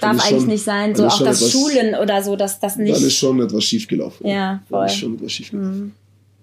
[0.00, 2.86] darf eigentlich schon- nicht sein, so auch das etwas- Schulen oder so, dass das Dann
[2.86, 4.26] ist nicht, schon etwas schiefgelaufen.
[4.26, 5.00] Ja, Dann ist voll.
[5.00, 5.92] schon etwas schiefgelaufen.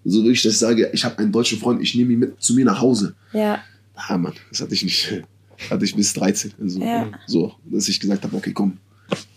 [0.06, 2.54] So wirklich, dass ich sage, ich habe einen deutschen Freund, ich nehme ihn mit zu
[2.54, 3.16] mir nach Hause.
[3.34, 3.60] ja,
[4.08, 5.22] Ah, Mann, das hatte ich nicht.
[5.70, 6.54] Hatte ich bis 13.
[6.62, 7.08] Also, Ja.
[7.28, 8.78] So, dass ich gesagt habe, okay, komm,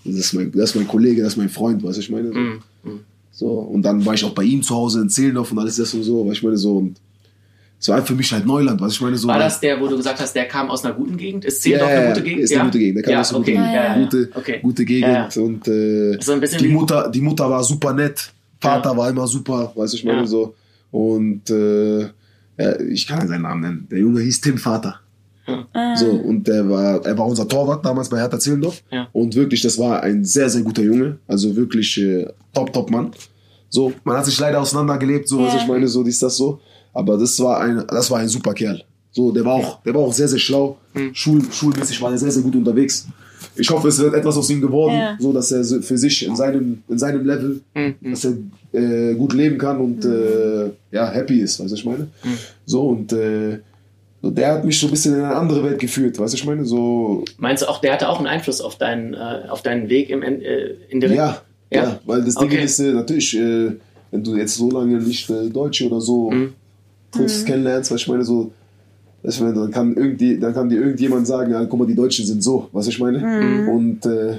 [0.04, 2.28] das ist, mein, das ist mein Kollege, das ist mein Freund, weißt du, ich meine?
[2.28, 2.38] So.
[2.38, 2.60] Mhm.
[3.32, 3.48] so.
[3.54, 6.04] Und dann war ich auch bei ihm zu Hause in Zehlendorf und alles das und
[6.04, 6.76] so, weißt du, ich meine, so.
[6.76, 6.96] Und
[7.80, 9.26] es war für mich halt Neuland, was ich meine, so.
[9.26, 11.44] War das der, wo du gesagt hast, der kam aus einer guten Gegend?
[11.44, 12.44] Ist Zehlendorf Ja, ja, eine gute ja, Gegend?
[12.44, 12.96] ist eine gute Gegend.
[12.98, 13.52] Der kam ja, aus einer okay.
[13.56, 14.12] guten Ja, Gegend.
[14.12, 14.26] ja, ja.
[14.28, 14.58] Gute, okay.
[14.62, 17.92] gute Gegend Ja, und äh, So ein bisschen die wie- Mutter, die Mutter war super
[17.92, 20.26] nett, Vater war immer super, weißt du, ich meine Ja.
[20.26, 20.54] so.
[20.92, 22.06] Und äh,
[22.58, 23.88] ja, ich kann ja seinen Namen nennen.
[23.90, 25.00] Der Junge hieß Tim Vater.
[25.72, 25.96] Ah.
[25.96, 28.82] So, und der war, er war unser Torwart damals bei Hertha Zehlendorf.
[28.90, 29.08] Ja.
[29.12, 31.18] Und wirklich, das war ein sehr, sehr guter Junge.
[31.26, 33.10] Also wirklich äh, top, top Mann.
[33.68, 35.60] So, man hat sich leider auseinandergelebt, so, was Ja.
[35.60, 36.60] ich meine, so, dies, das, so.
[36.92, 38.82] Aber das war ein, das war ein super Kerl.
[39.10, 40.78] So, der war auch, der war auch sehr, sehr schlau.
[40.92, 41.14] Hm.
[41.14, 43.08] Schul, schulmäßig war er sehr, sehr gut unterwegs.
[43.56, 45.16] Ich hoffe, es wird etwas aus ihm geworden, Ja.
[45.18, 47.94] so dass er für sich in seinem, in seinem Level, Mhm.
[48.12, 48.34] dass er
[48.72, 52.08] äh, gut leben kann und äh, ja, happy ist, weißt du, ich meine?
[52.22, 52.38] Hm.
[52.64, 53.58] So, und äh,
[54.22, 56.44] so, der hat mich so ein bisschen in eine andere Welt geführt, weißt du, ich
[56.46, 56.64] meine?
[56.64, 60.08] So, Meinst du auch, der hatte auch einen Einfluss auf deinen, äh, auf deinen Weg
[60.10, 61.18] im, äh, indirekt?
[61.18, 62.00] ja, ja, Ja.
[62.06, 62.64] weil das Ding Okay.
[62.64, 63.72] ist äh, natürlich, äh,
[64.10, 66.52] wenn du jetzt so lange nicht äh, Deutsche oder so Mhm.
[67.10, 68.52] triffst, kennenlernst, was ich meine, so,
[69.22, 72.26] weißt du, dann kann, irgendwie, dann kann dir irgendjemand sagen, ja, guck mal, die Deutschen
[72.26, 73.18] sind so, was ich meine?
[73.18, 73.68] Mhm.
[73.68, 74.38] Und äh,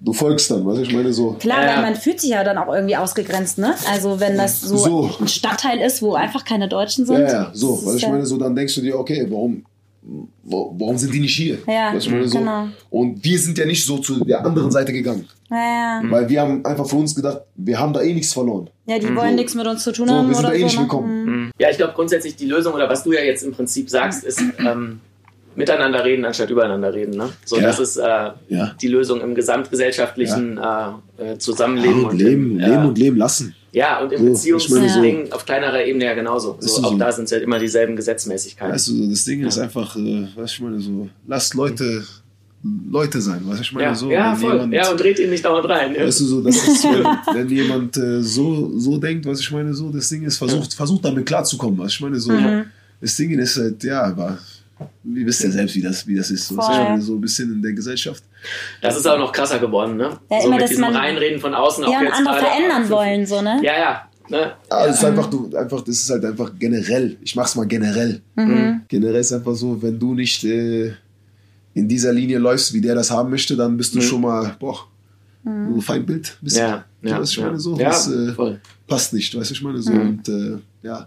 [0.00, 1.32] du folgst dann, was ich meine, so.
[1.38, 3.74] Klar, Ja, weil man fühlt sich ja dann auch irgendwie ausgegrenzt, ne?
[3.90, 5.10] Also wenn das so, So.
[5.20, 7.18] ein Stadtteil ist, wo einfach keine Deutschen sind.
[7.18, 9.64] Ja, ja, so, was ich meine, so, dann denkst du dir, okay, warum,
[10.44, 11.58] wa- warum sind die nicht hier?
[11.66, 12.38] Ja, du, ich meine, so.
[12.38, 12.68] genau.
[12.90, 16.02] Und wir sind ja nicht so zu der anderen Seite gegangen, Ja, ja.
[16.10, 18.70] weil wir haben einfach für uns gedacht, wir haben da eh nichts verloren.
[18.86, 20.60] ja die wollen nichts mit uns zu tun So, haben wir sind oder da eh
[20.60, 20.64] so.
[20.66, 20.82] nicht ne?
[20.82, 21.25] willkommen.
[21.58, 21.62] Mhm.
[21.62, 24.40] Ja, ich glaube grundsätzlich die Lösung oder was du ja jetzt im Prinzip sagst, ist
[24.58, 25.00] ähm,
[25.54, 27.16] miteinander reden anstatt übereinander reden.
[27.16, 27.30] Ne?
[27.44, 27.62] So, Ja.
[27.62, 28.02] das ist äh,
[28.48, 28.74] Ja.
[28.80, 33.54] die Lösung im gesamtgesellschaftlichen äh, äh, Zusammenleben und leben, im, leben und leben lassen.
[33.72, 36.56] ja und im So, Beziehungsding auf kleinerer Ebene ja genauso.
[36.60, 36.88] So, so.
[36.88, 38.74] auch da sind es halt immer dieselben Gesetzmäßigkeiten.
[38.74, 42.04] Weißt du, so, das Ding ist einfach, äh, was ich meine, so, lasst Leute
[42.90, 44.10] Leute sein, was ich meine, ja, so.
[44.10, 44.52] ja voll.
[44.52, 45.94] jemand- ja, und dreht ihn nicht dauernd rein.
[45.94, 46.06] Ja.
[46.06, 49.74] Weißt du, so, das ist, wenn, wenn jemand äh, so, so denkt, was ich meine,
[49.74, 52.64] so, das Ding ist, versucht, versucht damit klarzukommen, was ich meine, so, Mhm.
[53.00, 54.38] das Ding ist halt, ja, aber,
[55.04, 57.62] ihr wisst ja selbst, wie das, wie das ist, so, meine, so ein bisschen in
[57.62, 58.22] der Gesellschaft.
[58.82, 60.18] Das ist auch noch krasser geworden, ne?
[60.30, 61.84] Ja, so immer, mit diesem man- Reinreden von außen.
[61.84, 63.60] auch Ja, und jetzt andere verändern wollen, so, ne?
[63.62, 64.02] Ja, ja.
[64.28, 64.54] Ne?
[64.70, 67.16] Ah, das ist einfach, du, einfach, das ist halt einfach generell.
[67.22, 68.22] Ich mach's mal generell.
[68.88, 70.94] Generell ist einfach so, wenn du nicht äh,
[71.76, 74.78] in dieser Linie läufst, wie der das haben möchte, dann bist du schon mal, boah,
[75.44, 76.38] so Feindbild.
[76.40, 76.66] Bisschen.
[76.66, 77.46] Ja, ja, weißt du, ich ja.
[77.46, 78.60] meine, so, Ja, das äh, voll.
[78.86, 79.92] passt nicht, weißt du, ich meine, so.
[79.92, 81.06] Und äh, ja,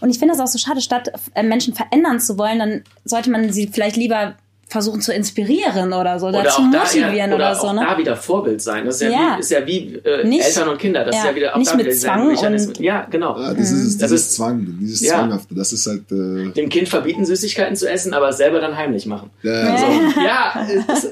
[0.00, 3.30] Und ich finde das auch so schade, statt äh, Menschen verändern zu wollen, dann sollte
[3.30, 4.36] man sie vielleicht lieber
[4.72, 7.66] versuchen zu inspirieren oder so, oder, Oder zu da, motivieren ja, oder oder so.
[7.68, 7.86] auch Ne?
[7.88, 8.84] da wieder Vorbild sein.
[8.86, 9.34] Das ist ja, Ja.
[9.36, 11.04] wie, ist ja wie äh, Nicht- Eltern und Kinder.
[11.04, 12.78] Das ist ja, ja wieder auch nicht da mit wieder Zwang Mechanismus.
[12.78, 13.34] und- Ja, genau.
[13.34, 15.14] ah, das ist es, Das dieses ist- Zwang, dieses Ja.
[15.18, 19.06] Zwanghafte, das ist halt, äh, Dem Kind verbieten, Süßigkeiten zu essen, aber selber dann heimlich
[19.06, 19.30] machen.
[19.42, 19.86] ja, So.
[19.86, 21.10] so, Ja, ist,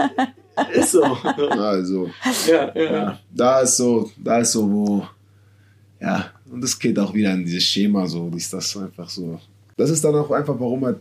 [0.72, 1.02] ist so.
[1.04, 2.10] also,
[2.48, 2.92] Ja, ja.
[2.92, 5.06] ja, da ist so, da ist so, wo,
[6.00, 9.38] ja, und das geht auch wieder in dieses Schema, so, ist das einfach so.
[9.76, 10.98] Das ist dann auch einfach, warum halt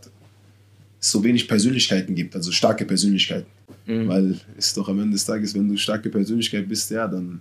[1.00, 3.46] so wenig Persönlichkeiten gibt, also starke Persönlichkeiten.
[3.86, 4.08] Mhm.
[4.08, 7.40] Weil es doch am Ende des Tages, wenn du starke Persönlichkeit bist, ja, dann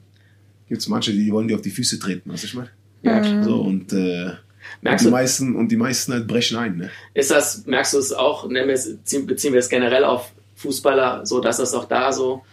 [0.67, 2.69] gibt es manche, die wollen dir auf die Füße treten, weißt du, ich meine?
[3.03, 3.43] Ja, klar.
[3.43, 4.37] So, und, äh, und
[4.81, 6.89] Merkst die du, meisten, und die meisten halt brechen ein, ne?
[7.13, 10.31] ist das, merkst du es auch, nennen wir es, ziehen- beziehen wir es generell auf
[10.55, 12.43] Fußballer, so dass das auch da so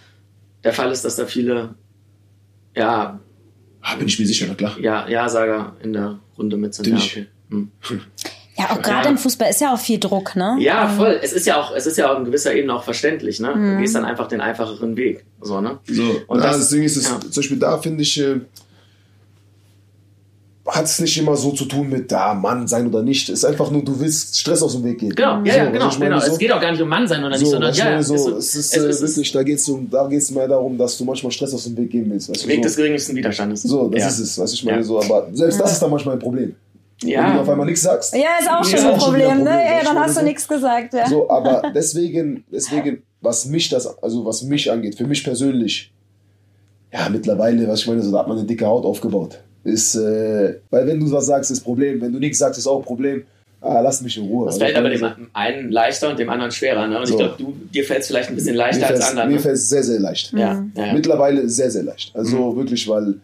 [0.64, 1.74] der Fall ist, dass da viele
[2.74, 3.20] ja,
[3.80, 4.76] Ah, bin ich mir sicher, na klar.
[4.80, 6.86] ja, Ja-Sager in der Runde mit sind.
[6.88, 7.12] Ja, Natürlich.
[7.18, 7.26] okay.
[7.50, 7.70] Hm.
[8.58, 9.10] Ja, auch gerade Ja.
[9.10, 10.56] im Fußball ist ja auch viel Druck, ne?
[10.60, 11.20] ja, voll.
[11.22, 13.52] Es ist ja auch, es ist ja auch in gewisser Ebene auch verständlich, ne?
[13.54, 15.24] Du gehst dann einfach den einfacheren Weg.
[15.42, 15.78] So, ne?
[15.86, 17.20] So, Und ja, das- Ding ist, es, ja.
[17.20, 18.40] zum Beispiel da finde ich, äh,
[20.66, 23.28] hat es nicht immer so zu tun mit da Mann sein oder nicht.
[23.28, 25.14] Es ist einfach nur, du willst Stress aus dem Weg gehen.
[25.14, 26.26] Genau, ja, So, ja, genau, du, ich meine, genau.
[26.26, 27.84] so, Es geht auch gar nicht um Mann sein oder nicht, so, sondern weißt du,
[27.84, 29.88] ja, ich meine, so, ist es ist, es äh, ist wirklich, da geht es um,
[29.88, 32.28] da geht's mehr darum, dass du manchmal Stress aus dem Weg gehen willst.
[32.30, 32.62] Weißt Weg so.
[32.62, 33.62] des geringsten Widerstandes.
[33.62, 34.08] So, das ja.
[34.08, 34.82] ist es, weißt du, ich meine Ja.
[34.82, 36.56] so, aber selbst das ist dann manchmal ein Problem.
[37.02, 38.14] Wenn du Ja, auf einmal nichts sagst.
[38.14, 39.50] Ja, ist auch ist schon ein auch schon wieder Problem, ein ne?
[39.50, 40.26] Problem, Ja, weißt du, dann hast du so.
[40.26, 41.06] nichts gesagt, ja.
[41.08, 45.92] So, aber deswegen, deswegen, was mich das, also was mich angeht, für mich persönlich,
[46.92, 49.38] ja, mittlerweile, was ich meine, so, da hat man eine dicke Haut aufgebaut.
[49.64, 52.00] Ist, äh, weil wenn du was sagst, ist Problem.
[52.00, 53.24] Wenn du nichts sagst, ist auch Problem.
[53.60, 54.46] Ah, lass mich in Ruhe.
[54.46, 56.86] das Also, fällt ich aber dem einen leichter und dem anderen schwerer.
[56.86, 57.00] Ne?
[57.00, 57.14] Und So.
[57.14, 59.28] ich glaube, du, dir fällt es vielleicht ein bisschen mir leichter als anderen.
[59.28, 59.40] Mir Ne?
[59.40, 60.32] fällt es sehr, sehr leicht.
[60.32, 60.92] Ja, ja, ja.
[60.92, 62.14] Mittlerweile sehr, sehr leicht.
[62.14, 63.14] Also wirklich, weil,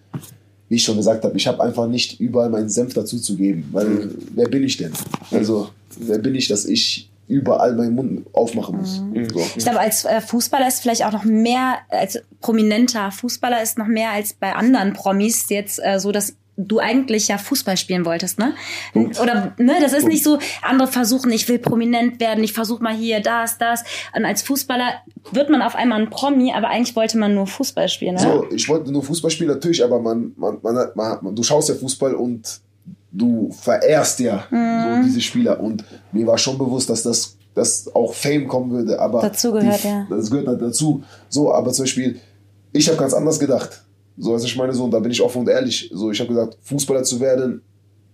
[0.72, 3.68] wie ich schon gesagt habe, ich habe einfach nicht überall meinen Senf dazu zu geben.
[3.72, 4.14] Weil, Mhm.
[4.34, 4.90] wer bin ich denn?
[5.30, 9.00] Also, wer bin ich, dass ich überall meinen Mund aufmachen muss?
[9.00, 9.28] Mhm.
[9.28, 9.40] So.
[9.54, 13.86] Ich glaube, als äh, Fußballer ist vielleicht auch noch mehr, als prominenter Fußballer ist noch
[13.86, 18.38] mehr als bei anderen Promis jetzt äh, so, dass du eigentlich ja Fußball spielen wolltest,
[18.38, 18.54] ne?
[18.92, 19.18] Punkt.
[19.20, 22.94] Oder, ne, das ist nicht so, andere versuchen, ich will prominent werden, ich versuche mal
[22.94, 23.82] hier, das, das.
[24.14, 24.92] Und als Fußballer
[25.32, 28.20] wird man auf einmal ein Promi, aber eigentlich wollte man nur Fußball spielen, ne?
[28.20, 31.74] So, ich wollte nur Fußball spielen, natürlich, aber man, man, man, man, du schaust ja
[31.74, 32.60] Fußball und
[33.10, 34.96] du verehrst ja Mhm.
[34.98, 35.60] so diese Spieler.
[35.60, 38.98] Und mir war schon bewusst, dass das dass auch Fame kommen würde.
[38.98, 40.06] Aber Dazu gehört, die, ja.
[40.08, 41.02] Das gehört halt dazu.
[41.28, 42.18] So, aber zum Beispiel,
[42.72, 43.82] ich habe ganz anders gedacht.
[44.22, 45.90] So, also ich meine, so, und da bin ich offen und ehrlich.
[45.92, 47.60] So, ich habe gesagt, Fußballer zu werden,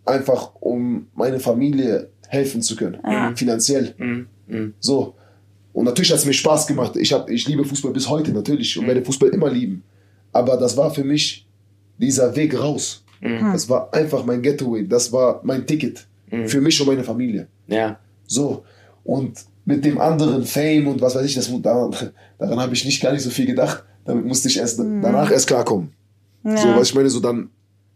[0.06, 2.98] einfach um meine Familie helfen zu können.
[3.36, 3.94] Finanziell.
[3.98, 4.26] Mhm.
[4.46, 4.74] Mhm.
[4.80, 5.14] So.
[5.74, 6.96] Und natürlich hat es mir Spaß gemacht.
[6.96, 9.82] Ich, hab, ich liebe Fußball bis heute natürlich und werde Fußball immer lieben.
[10.32, 11.46] Aber das war für mich
[11.98, 13.04] dieser Weg raus.
[13.20, 13.52] Mhm.
[13.52, 14.88] Das war einfach mein Getaway.
[14.88, 16.06] Das war mein Ticket.
[16.46, 17.48] Für mich und meine Familie.
[17.66, 17.98] Ja.
[18.26, 18.64] So.
[19.04, 21.94] Und mit dem anderen Fame und was weiß ich, das, daran,
[22.38, 23.84] daran habe ich nicht gar nicht so viel gedacht.
[24.06, 25.97] Damit musste ich erst danach erst klarkommen.
[26.56, 27.50] So, was ich meine, so dann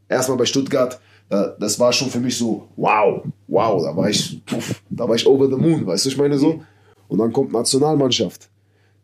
[0.09, 4.45] erstmal bei Stuttgart, da, das war schon für mich so, wow, wow, da war ich,
[4.45, 6.62] puff, da war ich over the moon, weißt du, ich meine so.
[7.09, 8.49] Und dann kommt Nationalmannschaft.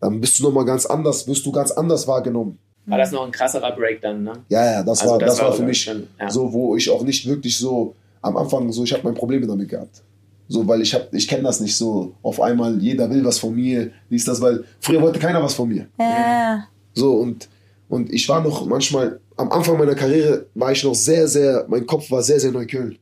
[0.00, 2.58] Dann bist du nochmal ganz anders, wirst du ganz anders wahrgenommen.
[2.86, 4.32] War das noch ein krasserer Break dann, ne?
[4.48, 6.30] Ja, ja, das Also war, das das, war war für mich schon, ja.
[6.30, 9.68] so, wo ich auch nicht wirklich so am Anfang so, ich habe meine Probleme damit
[9.68, 10.02] gehabt.
[10.48, 12.14] So, weil ich hab, ich kenne das nicht so.
[12.22, 15.68] Auf einmal, jeder will was von mir, dies, das, weil früher wollte keiner was von
[15.68, 15.86] mir.
[16.00, 16.64] Ja.
[16.94, 17.48] So, und,
[17.88, 21.86] und ich war noch manchmal, am Anfang meiner Karriere war ich noch sehr, sehr, mein
[21.86, 22.98] Kopf war sehr, sehr Neukölln.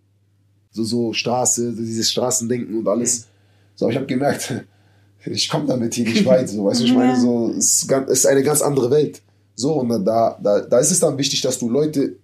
[0.70, 3.26] So, so Straße, so dieses Straßendenken und alles.
[3.74, 4.54] So, aber ich habe gemerkt,
[5.24, 6.48] ich komme damit hier nicht weit.
[6.48, 9.22] So, weißt du, ich meine, so, es ist, es eine ganz andere Welt.
[9.54, 12.16] So, und da, da, da ist es dann wichtig, dass du Leute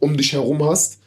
[0.00, 0.98] um dich herum hast,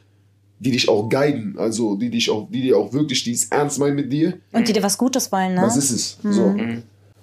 [0.60, 3.96] die dich auch guiden, also die dich auch, die dir auch wirklich dies ernst meinen
[3.96, 4.38] mit dir.
[4.54, 5.62] Und die dir was Gutes wollen, ne?
[5.62, 6.18] Das ist es.
[6.24, 6.56] So.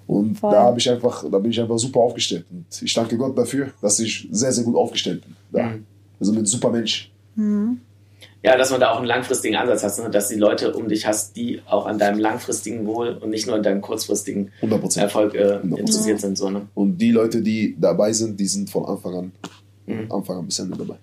[0.09, 0.51] Und Voll.
[0.51, 2.43] da habe ich einfach, da bin ich einfach super aufgestellt.
[2.49, 5.35] Und ich danke Gott dafür, dass ich sehr, sehr gut aufgestellt bin.
[5.51, 5.75] Da.
[6.19, 7.11] Also mit super Mensch.
[8.41, 10.09] Ja, dass man da auch einen langfristigen Ansatz hat, ne?
[10.09, 13.55] dass die Leute um dich hast, die auch an deinem langfristigen Wohl und nicht nur
[13.55, 15.03] an deinem kurzfristigen 100 Prozent.
[15.03, 15.77] Erfolg äh, 100%.
[15.77, 16.37] interessiert sind.
[16.39, 16.63] So, ne?
[16.73, 19.31] Und die Leute, die dabei sind, die sind von Anfang an,
[19.85, 20.11] Mhm.
[20.11, 20.95] Anfang an bis Ende dabei.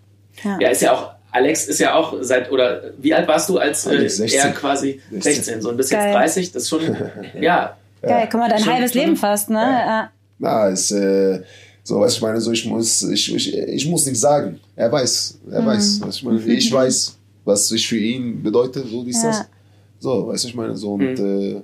[0.60, 3.86] Ja, ist ja auch, Alex ist ja auch seit, oder wie alt warst du, als
[3.86, 4.40] äh, Alex, 16.
[4.40, 5.34] er quasi 16.
[5.34, 6.12] 16, so ein bisschen Geil.
[6.12, 6.82] 30, das ist schon,
[7.40, 9.56] ja, Geil, guck mal, dein Schon- halbes schon- Leben fast, ne?
[9.58, 10.10] Ja.
[10.38, 11.42] Na, ist, äh,
[11.82, 14.58] So, weißt du, ich meine, so, ich muss, ich, ich, ich muss nichts sagen.
[14.74, 16.40] Er weiß, er weiß, was ich meine.
[16.40, 19.28] Ich weiß, was ich für ihn bedeute, so dies, Ja.
[19.28, 19.44] das.
[20.00, 21.62] So, weißt du, ich meine, so, und, äh,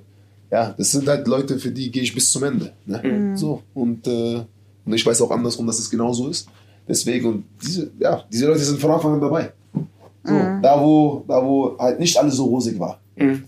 [0.49, 3.33] ja, das sind halt Leute, für die gehe ich bis zum Ende, ne?
[3.35, 4.41] So, und, äh,
[4.85, 6.47] und ich weiß auch andersrum, dass es genauso ist.
[6.87, 9.51] Deswegen, und diese, ja, diese Leute sind von Anfang an dabei.
[10.23, 12.97] So, da wo, da wo halt nicht alles so rosig war.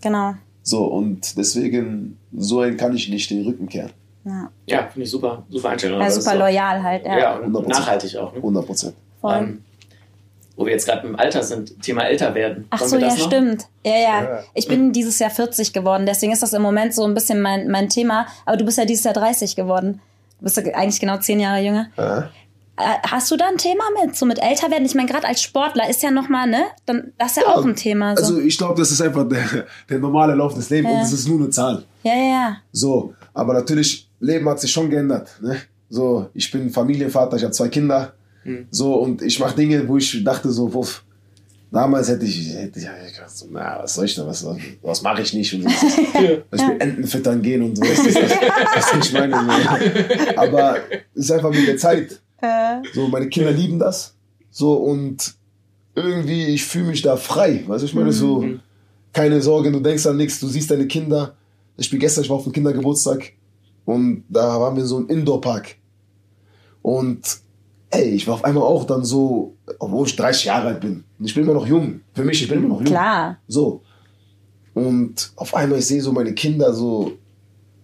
[0.01, 0.33] Genau.
[0.67, 3.91] So, und deswegen, so einen kann ich nicht den Rücken kehren.
[4.25, 6.01] Ja, Ja, finde ich super, super Einstellung.
[6.01, 7.19] ja super loyal halt, ja.
[7.19, 7.67] Ja, und 100%.
[7.69, 8.31] nachhaltig auch.
[8.33, 8.37] Ne?
[8.37, 8.95] 100 Prozent.
[9.21, 9.35] Voll.
[9.37, 9.63] Ähm,
[10.57, 12.65] wo wir jetzt gerade im Alter sind, Thema älter werden.
[12.71, 13.17] Ach Wollen so, ja, noch?
[13.17, 13.67] stimmt.
[13.85, 14.43] Ja, ja, Ja.
[14.55, 17.69] Ich bin dieses Jahr 40 geworden, deswegen ist das im Moment so ein bisschen mein,
[17.69, 18.25] mein Thema.
[18.45, 20.01] Aber du bist ja dieses Jahr 30 geworden.
[20.39, 21.87] Du bist ja eigentlich genau zehn Jahre jünger.
[21.97, 22.29] Ja.
[22.77, 24.85] Äh, Hast du da ein Thema mit, so mit älter werden?
[24.85, 26.63] Ich meine, gerade als Sportler ist ja nochmal, ne?
[26.85, 28.15] Dann, das ist ja, auch ein Thema.
[28.17, 28.23] So.
[28.23, 31.27] Also ich glaube, das ist einfach der, der normale Lauf des Lebens und es ist
[31.27, 31.83] nur eine Zahl.
[32.03, 32.57] ja, ja, ja.
[32.71, 35.29] So, aber natürlich, Leben hat sich schon geändert.
[35.41, 35.57] Ne?
[35.89, 38.13] So, ich bin Familienvater, ich habe zwei Kinder.
[38.69, 41.03] So, und ich mache Dinge, wo ich dachte so, wuff,
[41.71, 44.45] damals hätte ich, hätte ich ja, dachte so, na, was soll ich da, was,
[44.83, 45.51] was mache ich nicht?
[45.53, 45.69] Und so.
[46.51, 47.83] Ich will Enten füttern gehen und so.
[47.87, 49.35] Das ist das, was ich meine.
[49.35, 50.37] So.
[50.37, 50.77] Aber
[51.15, 52.21] es ist einfach mit der Zeit.
[52.93, 54.15] So, meine Kinder lieben das.
[54.51, 55.35] So, und
[55.95, 57.63] irgendwie, ich fühle mich da frei.
[57.67, 58.45] Weißt du, ich meine, so,
[59.13, 61.35] keine Sorge, du denkst an nichts, du siehst deine Kinder.
[61.77, 63.33] Ich bin gestern, ich war auf dem Kindergeburtstag
[63.85, 65.75] und da waren wir in so einem Indoor-Park.
[66.81, 67.21] Und
[67.89, 71.03] ey, ich war auf einmal auch dann so, obwohl ich 30 Jahre alt bin.
[71.17, 72.01] Und ich bin immer noch jung.
[72.13, 72.87] Für mich, ich bin immer noch jung.
[72.87, 73.37] Klar.
[73.47, 73.81] So.
[74.73, 77.13] Und auf einmal, ich sehe so meine Kinder so,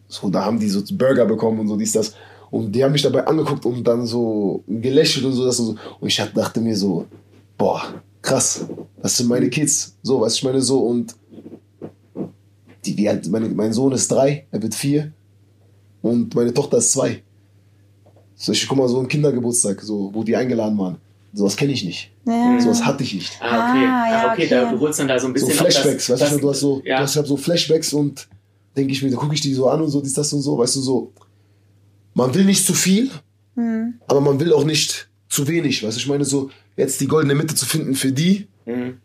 [0.07, 2.13] so, da haben die so Burger bekommen und so, dies, das.
[2.51, 5.75] Und die haben mich dabei angeguckt und dann so gelächelt und so, das und so.
[6.01, 7.05] Und ich hab- dachte mir so,
[7.57, 7.81] boah,
[8.21, 8.65] krass,
[9.01, 9.95] das sind meine Kids.
[10.03, 11.15] So, weißt du, ich meine so, und
[12.85, 15.11] die, wie alt, meine, mein Sohn ist drei, er wird vier.
[16.01, 17.21] Und meine Tochter ist zwei.
[18.35, 20.97] So, ich guck mal, so ein Kindergeburtstag, so, wo die eingeladen waren.
[21.33, 22.11] Sowas kenne ich nicht.
[22.25, 22.59] Ja.
[22.59, 23.31] Sowas hatte ich nicht.
[23.39, 23.85] Ah, okay.
[23.85, 24.49] Ah, ja, Ah, okay, okay.
[24.49, 26.41] Da, du holst dann da so ein So bisschen Flashbacks, auch das, weißt du, das,
[26.41, 26.97] du hast so, ja.
[26.97, 28.27] du hast, ich hab so Flashbacks und
[28.75, 30.57] denke ich mir, da gucke ich die so an und so, dies, das und so,
[30.57, 31.11] weißt du, so.
[32.13, 33.09] Man will nicht zu viel,
[34.07, 37.35] aber man will auch nicht zu wenig, weißt du, ich meine, so, jetzt die goldene
[37.35, 38.97] Mitte zu finden für die, Mhm.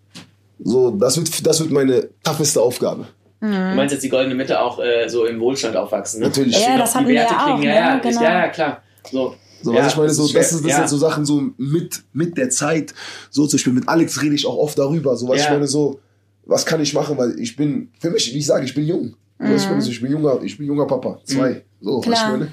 [0.62, 3.06] so, das wird, das wird meine tougheste Aufgabe.
[3.40, 6.26] Du meinst jetzt die goldene Mitte auch äh, so im Wohlstand aufwachsen, ne?
[6.26, 6.58] Natürlich.
[6.58, 7.66] Ja, das die hatten wir Werte ja auch, kriegen, ne?
[7.74, 8.22] Ja, ja, Genau.
[8.22, 8.82] ja, ja, klar.
[9.10, 10.76] So, So, ja, was ich meine, so, das, ist, das ja.
[10.78, 12.92] sind so Sachen so mit, mit der Zeit,
[13.30, 15.44] so zum Beispiel mit Alex rede ich auch oft darüber, so, was Ja.
[15.44, 16.00] ich meine, so,
[16.46, 19.14] was kann ich machen, weil ich bin, für mich, wie ich sage, ich bin jung.
[19.38, 22.12] Was ich, meine, so, ich bin junger, ich bin junger Papa, zwei, so, was ich
[22.12, 22.30] Klar.
[22.32, 22.52] meine.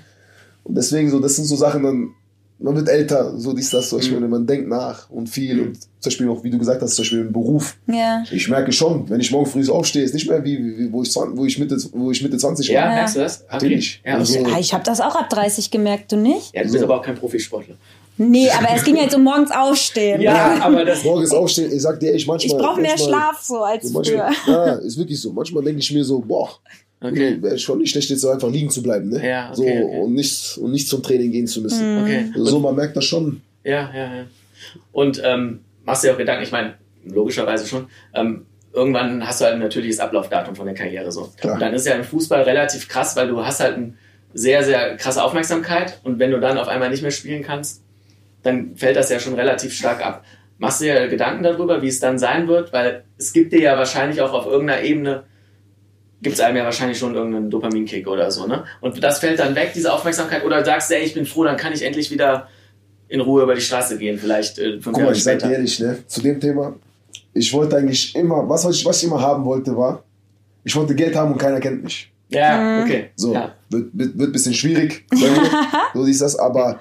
[0.63, 2.10] Und deswegen so, das sind so Sachen, dann,
[2.60, 5.76] man wird älter, so dies, das, so, ich meine, man denkt nach und viel und
[5.82, 7.76] zum Beispiel auch, wie du gesagt hast, zum Beispiel im Beruf.
[7.88, 8.23] Ja.
[8.32, 11.02] Ich merke schon, wenn ich morgen früh so aufstehe, ist nicht mehr wie, wie wo,
[11.04, 12.76] ich, 20 wo, ich Mitte, wo ich Mitte 20 war.
[12.76, 13.41] Ja, merkst du das?
[13.43, 13.54] Okay.
[13.54, 14.02] Natürlich.
[14.06, 14.56] Ja, Also- okay.
[14.60, 16.54] Ich habe das auch ab 30 gemerkt, du nicht?
[16.56, 16.86] ja, du bist So.
[16.86, 17.76] aber auch kein Profisportler.
[18.15, 20.21] Nee, aber es ging jetzt um morgens aufstehen.
[20.21, 21.04] Ja, aber das.
[21.04, 22.62] Morgens aufstehen, ich sag dir, ich Ich manchmal.
[22.62, 24.26] brauche mehr manchmal- Schlaf so als So früher.
[24.26, 25.34] manchmal, ja, ist wirklich so.
[25.34, 26.49] Manchmal denke ich mir so, boah,
[27.03, 27.37] Okay.
[27.41, 29.27] wäre schon nicht schlecht, jetzt so einfach liegen zu bleiben, ne?
[29.27, 29.99] Ja, okay, so, okay.
[29.99, 32.01] Und, nicht, und nicht zum Training gehen zu müssen.
[32.01, 32.31] Okay.
[32.35, 33.41] So, man merkt das schon.
[33.63, 34.25] Ja, ja, ja.
[34.93, 39.45] Und ähm, machst du dir auch Gedanken, ich meine, logischerweise schon, ähm, irgendwann hast du
[39.45, 41.31] halt ein natürliches Ablaufdatum von der Karriere so.
[41.39, 41.55] Klar.
[41.55, 43.93] Und dann ist ja im Fußball relativ krass, weil du hast halt eine
[44.33, 47.83] sehr, sehr krasse Aufmerksamkeit und wenn du dann auf einmal nicht mehr spielen kannst,
[48.41, 50.23] dann fällt das ja schon relativ stark ab.
[50.57, 52.73] Machst du dir Gedanken darüber, wie es dann sein wird?
[52.73, 55.23] Weil es gibt dir ja wahrscheinlich auch auf irgendeiner Ebene,
[56.23, 58.63] gibt es einem ja wahrscheinlich schon irgendeinen Dopaminkick oder so, ne?
[58.81, 61.57] Und das fällt dann weg, diese Aufmerksamkeit, oder sagst du, ey, ich bin froh, dann
[61.57, 62.47] kann ich endlich wieder
[63.09, 65.47] in Ruhe über die Straße gehen, vielleicht äh, fünf Guck mal, Jahre ich sag später.
[65.49, 65.97] dir ehrlich, ne?
[66.07, 66.75] Zu dem Thema,
[67.33, 70.03] ich wollte eigentlich immer, was, was, ich, was ich immer haben wollte, war,
[70.63, 72.12] ich wollte Geld haben und keiner kennt mich.
[72.29, 73.12] Ja, okay.
[73.15, 73.53] So, Ja.
[73.69, 75.05] wird, wird, wird ein bisschen schwierig,
[75.93, 76.79] so ist das, aber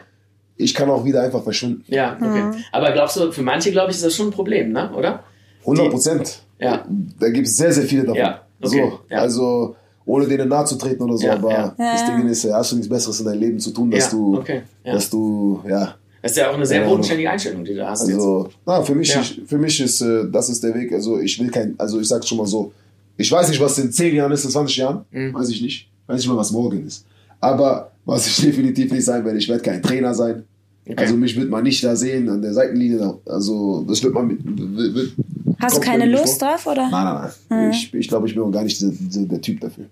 [0.56, 1.84] ich kann auch wieder einfach verschwinden.
[1.88, 2.62] Ja, okay.
[2.70, 4.90] Aber glaubst du, für manche, glaube ich, ist das schon ein Problem, ne?
[4.94, 5.24] Oder?
[5.60, 6.38] 100 Prozent.
[6.58, 6.86] Ja.
[7.18, 8.16] Da gibt es sehr, sehr viele davon.
[8.16, 9.18] Ja, okay, So, ja.
[9.18, 11.74] also ohne denen nahe zu treten oder so, Ja, aber ja.
[11.78, 12.16] das Ja.
[12.16, 14.36] Ding ist, ja, hast du nichts Besseres in deinem Leben zu tun, dass Ja, du,
[14.38, 14.92] okay, ja.
[14.94, 18.14] dass du, ja, Das ist ja auch eine sehr bodenständige Einstellung, die du hast jetzt.
[18.16, 19.20] also, na, für mich, Ja.
[19.20, 22.08] ich, für mich ist, äh, das ist der Weg, also ich will kein, also ich
[22.08, 22.72] sag's schon mal so,
[23.16, 25.34] ich weiß nicht, was in 10 Jahren ist, in 20 Jahren, Mhm.
[25.34, 27.04] weiß ich nicht, weiß nicht mal, was morgen ist,
[27.40, 30.44] aber was ich definitiv nicht sein werde, ich werde kein Trainer sein,
[30.84, 30.94] Okay.
[30.96, 34.40] also mich wird man nicht da sehen, an der Seitenlinie, also das wird man, mit-
[34.44, 35.12] wird, wird,
[35.60, 36.48] Hast du keine Lust vor.
[36.48, 36.90] drauf, oder?
[36.90, 37.70] Nein, nein, nein.
[37.70, 38.90] Ich, ich glaube, ich bin auch gar nicht dieser,
[39.26, 39.84] der Typ dafür.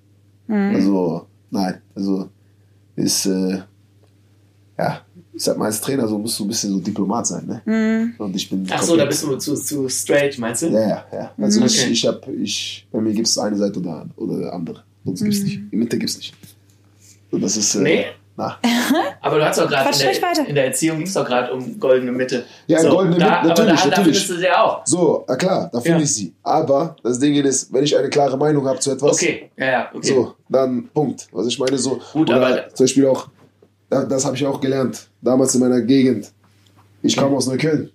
[0.49, 1.81] Also, nein.
[1.95, 2.29] Also,
[2.97, 3.61] ist, äh,
[4.77, 5.01] ja,
[5.33, 8.13] ich sag mal, als Trainer so musst du ein bisschen so Diplomat sein, ne?
[8.19, 8.67] Und ich bin.
[8.71, 10.67] Ach so, da bist du zu, zu straight, meinst du?
[10.71, 11.35] Ja, ja, ja.
[11.39, 11.69] Also, Okay.
[11.69, 14.83] ich, ich hab, ich, bei mir gibt es eine Seite oder, oder andere.
[15.05, 15.61] Sonst gibt's nicht.
[15.71, 16.35] In Mitte gibt's nicht.
[17.31, 17.77] So, das ist.
[17.77, 18.05] Äh, Nee?
[18.41, 18.59] Na.
[19.21, 19.91] Aber du hast doch gerade
[20.41, 22.45] in, in der Erziehung ging es doch gerade um goldene Mitte.
[22.67, 23.97] Ja, goldene Mitte, da, natürlich, aber da, da natürlich.
[24.05, 24.87] findest du sie ja auch.
[24.87, 26.05] So, na klar, da finde Ja.
[26.05, 26.33] ich sie.
[26.43, 29.91] Aber das Ding ist, wenn ich eine klare Meinung habe zu etwas, Okay, ja, ja,
[29.93, 30.09] okay.
[30.09, 31.27] so, dann Punkt.
[31.33, 32.01] Was ich meine, so.
[32.15, 33.29] Gut, oder aber- zum Beispiel auch,
[33.91, 36.33] da- das habe ich auch gelernt, damals in meiner Gegend.
[37.03, 37.91] Ich kam aus Neukölln.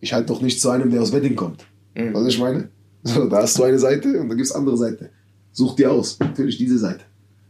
[0.00, 1.64] Ich halte doch nicht zu einem, der aus Wedding kommt.
[1.96, 2.14] Mhm.
[2.14, 2.68] Was ich meine?
[3.02, 5.10] So, da hast du eine Seite und dann gibt es andere Seite.
[5.52, 6.18] Such dir aus.
[6.20, 7.00] Natürlich diese Seite.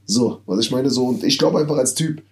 [0.06, 1.04] So, was ich meine, so.
[1.06, 2.22] Und ich glaube einfach als Typ,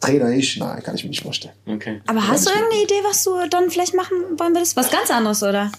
[0.00, 1.54] Trainer ich, nein, kann ich mir nicht vorstellen.
[1.66, 2.00] okay.
[2.06, 4.76] Aber hast du irgendeine Idee, was du dann vielleicht machen wollen würdest?
[4.76, 5.70] Was ganz anderes, oder?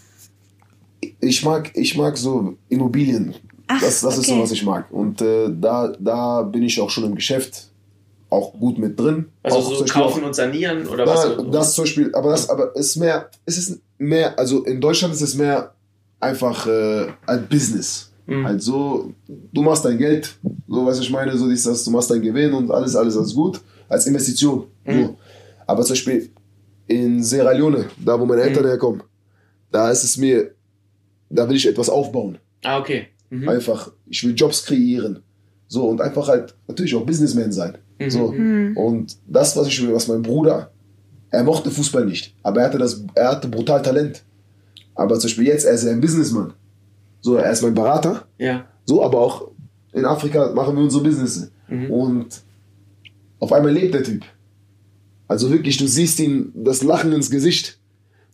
[1.19, 3.35] ich mag, ich mag so Immobilien.
[3.67, 4.43] Ach, das das ist so, okay.
[4.43, 4.91] was ich mag.
[4.91, 7.69] Und äh, da, da bin ich auch schon im Geschäft
[8.29, 9.27] auch gut mit drin.
[9.43, 11.23] Also auch so kaufen auch, und sanieren oder na, was?
[11.23, 14.81] so- das zum Beispiel, aber das, aber es ist mehr, es ist mehr, also in
[14.81, 15.73] Deutschland ist es mehr
[16.19, 18.11] einfach äh, ein Business.
[18.25, 18.45] Mhm.
[18.45, 20.35] Halt so, du machst dein Geld,
[20.67, 23.61] so was ich meine, so das, du machst dein Gewinn und alles, alles, alles gut,
[23.89, 24.67] als Investition.
[24.85, 25.03] Mhm.
[25.03, 25.17] So.
[25.65, 26.29] Aber zum Beispiel
[26.87, 28.69] in Sierra Leone, da wo meine Eltern Mhm.
[28.69, 29.03] herkommen,
[29.71, 30.51] da ist es mir,
[31.29, 32.37] da will ich etwas aufbauen.
[32.63, 33.07] Ah, okay.
[33.29, 33.49] Mhm.
[33.49, 35.21] Einfach, ich will Jobs kreieren.
[35.67, 37.77] So, und einfach halt natürlich auch Businessman sein.
[37.99, 38.09] Mhm.
[38.09, 38.25] So.
[38.81, 40.71] Und das, was ich will, was mein Bruder,
[41.29, 44.23] er mochte Fußball nicht, aber er hatte das, er hatte brutal Talent.
[44.95, 46.53] Aber zum Beispiel jetzt, er ist ja ein Businessman.
[47.21, 48.25] So, er ist mein Berater.
[48.37, 48.65] Ja.
[48.85, 49.49] So, aber auch
[49.91, 51.51] in Afrika machen wir unsere Business.
[51.67, 51.91] Mhm.
[51.91, 52.41] Und
[53.39, 54.23] auf einmal lebt der Typ.
[55.27, 57.77] Also wirklich, du siehst ihm das Lachen ins Gesicht.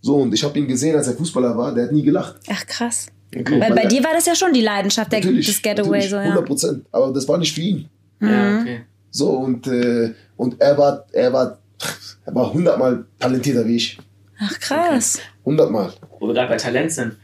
[0.01, 2.35] So, und ich habe ihn gesehen, als er Fußballer war, der hat nie gelacht.
[2.49, 3.07] Ach, krass.
[3.35, 3.59] Okay.
[3.59, 6.39] Weil bei dir war das ja schon die Leidenschaft, der, das Getaway, natürlich, so, 100
[6.39, 6.45] ja.
[6.45, 6.85] Prozent.
[6.91, 7.89] Aber das war nicht für ihn.
[8.21, 8.81] Ja, okay.
[9.09, 11.57] So, und, äh, und er war, er war,
[12.25, 13.97] er war hundertmal talentierter wie ich.
[14.39, 15.19] Ach, krass.
[15.45, 15.93] Hundertmal.
[16.19, 17.15] Wo wir gerade bei Talent sind.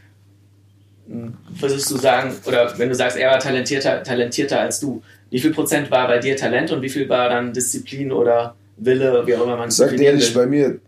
[1.06, 5.52] Würdest du sagen, oder wenn du sagst, er war talentierter, talentierter als du, wie viel
[5.52, 9.44] Prozent war bei dir Talent und wie viel war dann Disziplin oder Wille, wie auch
[9.44, 10.42] immer man Ich es sag dir ehrlich, will?
[10.42, 10.78] bei mir,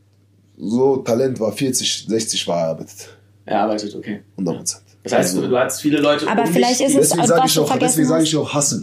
[0.59, 3.09] so Talent war 40, 60 war erarbeitet.
[3.45, 4.23] erarbeitet, okay.
[4.37, 4.83] 100 Prozent.
[5.03, 7.27] Das heißt, du, du hattest viele Leute Aber um vielleicht dich, ist die- es- Deswegen
[7.27, 8.29] sage ich auch, vergessen deswegen sage hast.
[8.29, 8.83] ich auch Hustle.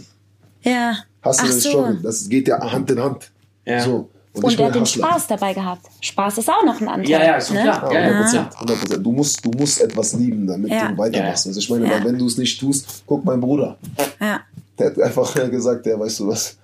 [0.62, 0.96] Ja.
[1.22, 1.68] Ach und so.
[1.70, 1.98] Struggle.
[2.02, 3.30] Das geht ja Hand in Hand.
[3.64, 3.80] Ja.
[3.80, 4.10] So.
[4.32, 4.86] Und ich er hat den.
[4.86, 5.86] Spaß dabei gehabt.
[6.00, 7.10] Spaß ist auch noch ein Anteil.
[7.10, 7.62] Ja, ja, ist schon ne?
[7.62, 7.92] klar.
[7.92, 8.42] Ja, Ja, ja, 100 ja.
[8.42, 8.54] Prozent.
[8.60, 9.06] 100 Prozent.
[9.06, 10.88] Du musst, du musst etwas lieben, damit Ja.
[10.92, 11.46] du weitermachst.
[11.48, 12.04] Also ich meine, Ja.
[12.04, 13.76] wenn du es nicht tust, guck mein Bruder.
[14.20, 14.40] Ja.
[14.80, 16.56] Der hat einfach gesagt, der weißt du was,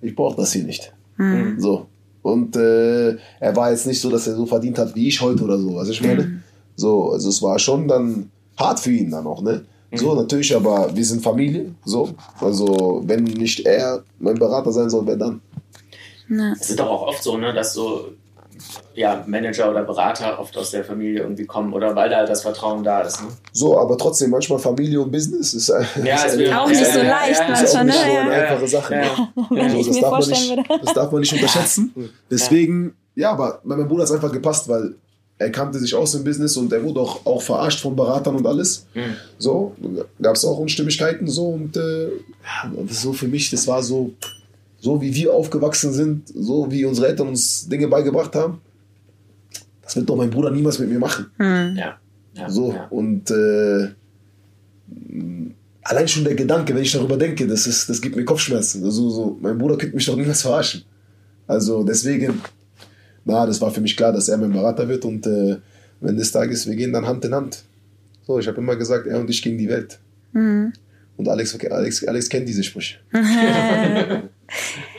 [0.00, 0.92] ich brauche das hier nicht.
[1.16, 1.60] Hm.
[1.60, 1.86] So.
[2.22, 5.44] Und äh, er war jetzt nicht so, dass er so verdient hat wie ich heute
[5.44, 5.74] oder so.
[5.74, 6.22] Was ich meine?
[6.22, 6.42] Hm.
[6.76, 9.64] So, also es war schon dann hart für ihn dann auch, ne?
[9.96, 11.72] So, natürlich, aber wir sind Familie.
[11.84, 12.10] So.
[12.40, 15.40] Also, wenn nicht er mein Berater sein soll, wer dann?
[16.60, 18.08] Es ist doch auch oft so, ne, dass so
[18.94, 22.42] ja, Manager oder Berater oft aus der Familie irgendwie kommen oder weil da halt das
[22.42, 23.20] Vertrauen da ist.
[23.22, 23.28] Ne?
[23.52, 26.68] So, aber trotzdem, manchmal Familie und Business ist, äh, Ja, ist es eine- wird- Auch
[26.68, 27.60] nicht so leicht ja, ja.
[27.60, 28.00] ist auch nicht ne?
[28.12, 28.42] so eine Ja.
[28.42, 28.94] einfache Sache.
[28.94, 29.28] Ja.
[29.50, 30.84] Wenn ich das mir darf man vorstellen nicht, würde.
[30.84, 31.94] Das darf man nicht unterschätzen.
[32.30, 34.94] Deswegen, ja, aber bei meinem Bruder hat es einfach gepasst, weil
[35.36, 38.46] er kannte sich aus im Business und er wurde auch, auch verarscht von Beratern und
[38.46, 38.86] alles.
[38.94, 39.16] Mhm.
[39.38, 39.74] So,
[40.22, 44.12] gab es auch Unstimmigkeiten so und äh, ja, so für mich, das war so,
[44.84, 48.60] so wie wir aufgewachsen sind, so wie unsere Eltern uns Dinge beigebracht haben.
[49.80, 51.30] Das wird doch mein Bruder niemals mit mir machen.
[51.38, 51.96] Ja.
[52.34, 52.50] ja.
[52.50, 52.86] So, Ja.
[52.90, 53.88] und äh,
[55.82, 58.84] allein schon der Gedanke, wenn ich darüber denke, das, ist, das gibt mir Kopfschmerzen.
[58.84, 60.82] Also, so, mein Bruder könnte mich doch niemals verarschen.
[61.46, 62.42] Also deswegen,
[63.24, 65.56] na, das war für mich klar, dass er mein Berater wird und äh,
[66.00, 67.62] wenn des Tages, wir gehen dann Hand in Hand.
[68.26, 69.98] So, ich habe immer gesagt, er und ich gegen die Welt.
[70.32, 70.74] Mhm.
[71.16, 72.96] Und Alex, Alex, Alex kennt diese Sprüche.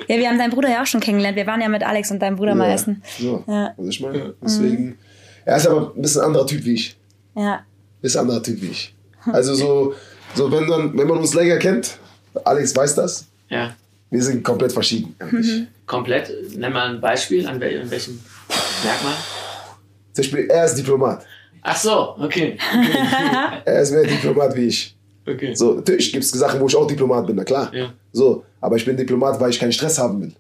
[0.08, 1.36] Ja, wir haben deinen Bruder ja auch schon kennengelernt.
[1.38, 3.02] Wir waren ja mit Alex und deinem Bruder mal essen.
[3.20, 3.74] So, Ja.
[3.78, 4.98] also ich meine, deswegen,
[5.46, 6.96] er ist aber ein bisschen anderer Typ wie ich.
[7.36, 7.62] Ja.
[8.02, 8.94] ist anderer Typ wie ich.
[9.32, 9.94] Also so,
[10.36, 11.98] so wenn, man, wenn man uns länger kennt,
[12.44, 13.76] Alex weiß das, ja.
[14.12, 15.16] wir sind komplett verschieden.
[15.20, 15.64] eigentlich.
[15.88, 16.32] Komplett.
[16.58, 18.20] Nenn mal ein Beispiel, an wel in welchem
[18.84, 19.14] Merkmal.
[20.14, 21.26] Zum Beispiel, er ist Diplomat.
[21.62, 22.58] Ach so, okay.
[23.66, 24.96] Er ist mehr Diplomat wie ich.
[25.28, 25.54] okay.
[25.56, 27.74] So, natürlich gibt es Sachen, wo ich auch Diplomat bin, na klar.
[27.74, 27.92] Ja.
[28.12, 30.36] So, aber ich bin Diplomat, weil ich keinen Stress haben will.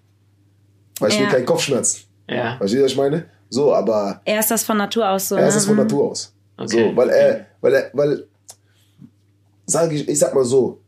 [0.99, 2.05] Weil ich will keinen Kopfschmerzen.
[2.27, 2.57] Ja.
[2.57, 3.25] Versteht ihr, was ich meine?
[3.49, 5.35] So, aber Er ist das von Natur aus so.
[5.35, 5.59] er ist ne?
[5.59, 6.33] es von Natur aus.
[6.57, 6.89] Okay.
[6.89, 8.27] So, weil er, weil er, weil,
[9.67, 10.79] sag ich, ich sag mal so,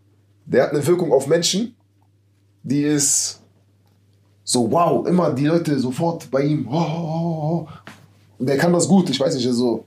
[0.45, 1.75] der hat eine Wirkung auf Menschen,
[2.63, 3.39] die ist
[4.43, 7.67] so, wow, immer die Leute sofort bei ihm, oh, oh,
[8.39, 9.85] oh, der kann das gut, ich weiß nicht, so,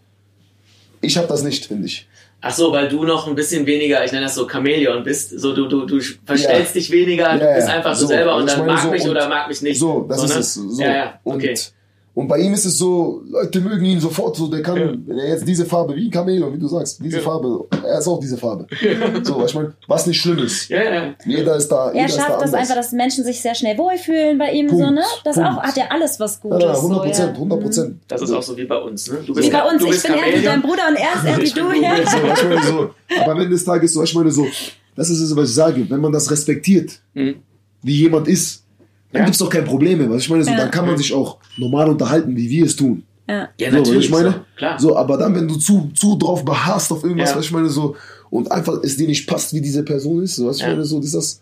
[1.00, 2.06] ich hab das nicht, finde ich.
[2.42, 5.54] Ach so, weil du noch ein bisschen weniger, ich nenne das so Chamäleon bist, so
[5.54, 8.64] du, du, du verstellst dich weniger, du Ja, bist einfach du So, selber und dann
[8.66, 9.78] mag so, mich und- oder mag mich nicht.
[9.78, 10.38] So, das ist ne?
[10.40, 10.54] es.
[10.54, 10.82] So.
[10.82, 11.50] Ja, ja, okay.
[11.50, 11.72] Und,
[12.12, 14.92] Und bei ihm ist es so, Leute mögen ihn sofort so, der kann, Ja.
[15.06, 17.22] wenn er jetzt diese Farbe, wie ein Chameleon, wie du sagst, diese Ja.
[17.22, 18.66] Farbe, er ist auch diese Farbe.
[19.22, 20.68] So, ich meine, was nicht schlimm ist.
[20.68, 21.14] Ja, ja.
[21.24, 23.78] Jeder ist da, jeder Er ist da schafft das einfach, dass Menschen sich sehr schnell
[23.78, 24.84] wohlfühlen bei ihm, Punkt.
[24.84, 25.02] so, ne?
[25.24, 25.48] Das Punkt.
[25.50, 26.62] auch, hat ja alles was Ja, Gutes.
[26.64, 27.32] ja, 100 Prozent, so, ja.
[27.38, 27.96] 100 Prozent.
[28.08, 29.18] Das ist auch so wie bei uns, ne?
[29.24, 31.24] Du Wie bei uns, du ich bist bin er wie dein Bruder und er ist
[31.24, 31.96] er wie du, ja.
[31.96, 32.90] So, ich meine so,
[33.22, 34.46] aber am Ende des Tages so, ich meine so,
[34.96, 37.36] das ist es, was ich sage, wenn man das respektiert, Mhm.
[37.82, 38.64] wie jemand ist,
[39.12, 39.24] dann Ja.
[39.26, 40.08] gibt's doch keine Probleme.
[40.10, 40.56] Was ich meine, so, Ja.
[40.56, 43.02] dann kann man sich auch normal unterhalten, wie wir es tun.
[43.28, 43.48] Ja.
[43.58, 44.04] Ja, So, was natürlich.
[44.06, 44.30] ich meine?
[44.30, 44.80] So, klar.
[44.80, 47.36] So, aber dann, wenn du zu, zu drauf beharrst auf irgendwas, Ja.
[47.36, 47.94] was ich meine, so,
[48.30, 50.68] und einfach es dir nicht passt, wie diese Person ist, so, was ich Ja.
[50.70, 51.40] meine, so, ist das.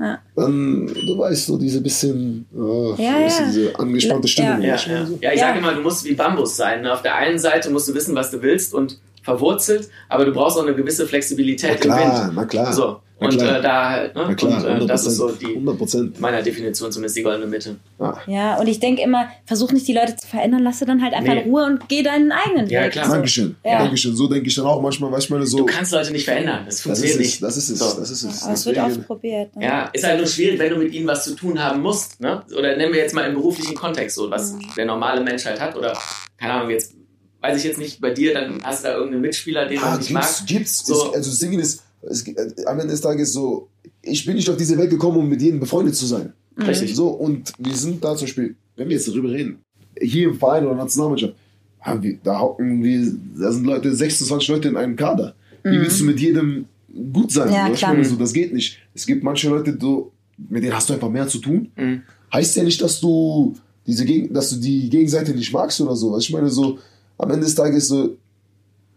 [0.00, 0.18] Ja.
[0.34, 3.28] Dann, du weißt, so diese bisschen, äh, Ja, ja.
[3.46, 4.60] diese angespannte Stimmung.
[4.60, 4.90] Ja, so.
[5.20, 5.46] ja, ich Ja.
[5.46, 6.82] sage immer, du musst wie Bambus sein.
[6.82, 6.92] Ne?
[6.92, 10.58] Auf der einen Seite musst du wissen, was du willst und verwurzelt, aber du brauchst
[10.58, 12.32] auch eine gewisse Flexibilität Na klar, im Wind.
[12.36, 12.72] na klar.
[12.72, 12.96] So.
[13.16, 14.34] Und äh, da halt, ne?
[14.34, 16.20] Klar, und äh, das ist so 100%, die 100 Prozent.
[16.20, 17.76] meiner Definition zumindest die goldene Mitte.
[18.00, 18.16] Ah.
[18.26, 21.14] Ja, und ich denke immer, versuch nicht die Leute zu verändern, lass sie dann halt
[21.14, 21.42] einfach Nee.
[21.42, 22.92] in Ruhe und geh deinen eigenen Ja, Weg.
[22.92, 23.08] klar.
[23.08, 23.54] Dankeschön.
[23.64, 23.78] Ja.
[23.78, 24.16] Dankeschön.
[24.16, 25.58] So denke ich dann auch manchmal, was ich meine, so.
[25.58, 26.62] Du kannst Leute nicht verändern.
[26.66, 27.42] Das das funktioniert ist es, nicht.
[27.44, 28.00] das ist es, So.
[28.00, 28.42] das ist es.
[28.42, 29.56] Aber es wird oft probiert.
[29.56, 29.64] Ne?
[29.64, 32.20] Ja, ist halt nur schwierig, wenn du mit ihnen was zu tun haben musst.
[32.20, 32.42] Ne?
[32.58, 35.76] Oder nennen wir jetzt mal im beruflichen Kontext so, was der normale Mensch halt hat.
[35.76, 35.96] Oder,
[36.36, 36.92] keine Ahnung, jetzt
[37.40, 39.98] weiß ich jetzt nicht bei dir, dann hast du da irgendeinen Mitspieler, den Ah, du
[39.98, 40.46] nicht gibt's, magst.
[40.46, 40.86] gibt's.
[40.86, 41.12] So.
[41.12, 43.68] Also das Ding ist, es, äh, am Ende des Tages so,
[44.02, 46.32] ich bin nicht auf diese Welt gekommen, um mit jedem befreundet zu sein.
[46.58, 46.94] Richtig.
[46.94, 49.58] So, und wir sind da zum Beispiel, wenn wir jetzt darüber reden,
[50.00, 51.34] hier im Verein oder Nationalmannschaft,
[51.80, 55.34] haben wir, da hocken wir, da sind Leute, 26 Leute in einem Kader.
[55.62, 56.66] Wie willst du mit jedem
[57.12, 57.50] gut sein?
[57.52, 58.78] Ja, ich meine, so, das geht nicht.
[58.94, 61.70] Es gibt manche Leute, so, mit denen hast du einfach mehr zu tun.
[61.76, 62.02] Mhm.
[62.32, 63.54] Heißt ja nicht, dass du
[63.86, 66.16] diese Geg dass du die Gegenseite nicht magst oder so.
[66.18, 66.78] Ich meine, so,
[67.18, 68.16] am Ende des Tages so,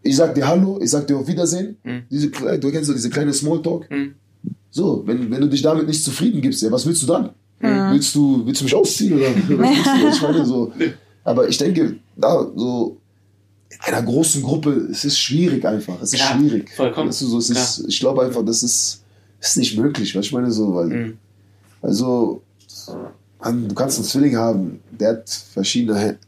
[0.02, 1.76] ich sag dir Hallo, ich sag dir auf Wiedersehen.
[1.84, 2.02] Mhm.
[2.10, 3.90] Diese, du kennst so diese kleine Smalltalk.
[3.90, 4.14] Mhm.
[4.70, 7.30] So, wenn, wenn du dich damit nicht zufrieden gibst, ja, was willst du dann?
[7.60, 10.08] Willst, du, willst du mich ausziehen oder was willst du?
[10.16, 10.72] Ich meine, so,
[11.24, 12.96] aber ich denke, da so
[13.70, 16.00] in einer großen Gruppe, es ist schwierig einfach.
[16.00, 16.70] Es ist Ja, schwierig.
[16.76, 17.08] vollkommen.
[17.08, 19.02] Weißt du, so, es ist, ich glaube einfach, das ist,
[19.40, 20.14] ist nicht möglich.
[20.14, 21.18] Was ich meine, so, weil, Mhm.
[21.82, 22.42] also,
[23.42, 26.18] man, du kannst einen Zwilling haben, der hat verschiedene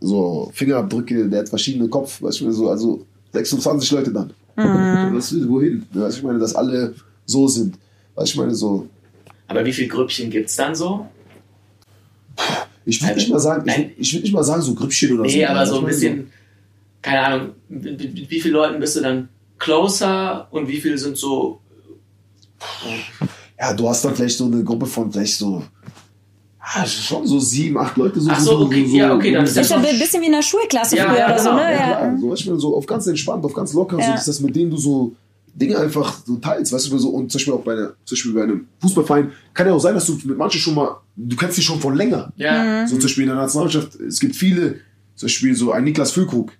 [0.00, 4.32] so Fingerabdrücke, der hat verschiedene Kopf, weißt du, so, also 26 Leute dann.
[4.56, 5.86] Was, wohin?
[5.92, 6.94] Weißt du, ich meine, dass alle
[7.26, 7.76] so sind.
[8.14, 8.88] Weißt du, ich meine, so,
[9.48, 11.06] Aber wie viele Grüppchen gibt's dann so?
[12.84, 13.90] ich würde Also, nicht mal sagen, ich, nein.
[13.96, 15.36] ich würde nicht mal sagen, so Grüppchen oder so.
[15.36, 16.32] Nee, aber so ein bisschen,
[17.02, 19.28] keine Ahnung, wie, wie, wie viele Leuten bist du dann
[19.58, 21.60] closer und wie viele sind so.
[23.58, 25.62] Ja, du hast dann vielleicht so eine Gruppe von vielleicht so,
[26.76, 28.20] ja, schon so sieben, acht Leute.
[28.20, 30.26] So, Ach so, okay, ja, okay, dann ist Das ist Ja, ja ein bisschen wie
[30.26, 31.62] in der Schulklasse Ja, früher ja, oder so, genau, ne?
[31.62, 31.86] Ja, Ja.
[31.98, 34.14] klar, so, weißt du, so auf ganz entspannt, auf ganz locker, so, Ja.
[34.14, 35.14] ist das mit denen du so
[35.52, 38.32] Dinge einfach so teilst, weißt du, so, und zum Beispiel auch bei, einer, zum Beispiel
[38.32, 41.58] bei einem Fußballverein kann ja auch sein, dass du mit manchen schon mal, du kennst
[41.58, 42.32] die schon von länger.
[42.36, 42.86] Ja.
[42.86, 44.76] So zum Beispiel in der Nationalmannschaft, es gibt viele,
[45.16, 46.52] zum Beispiel so ein Niklas Füllkrug.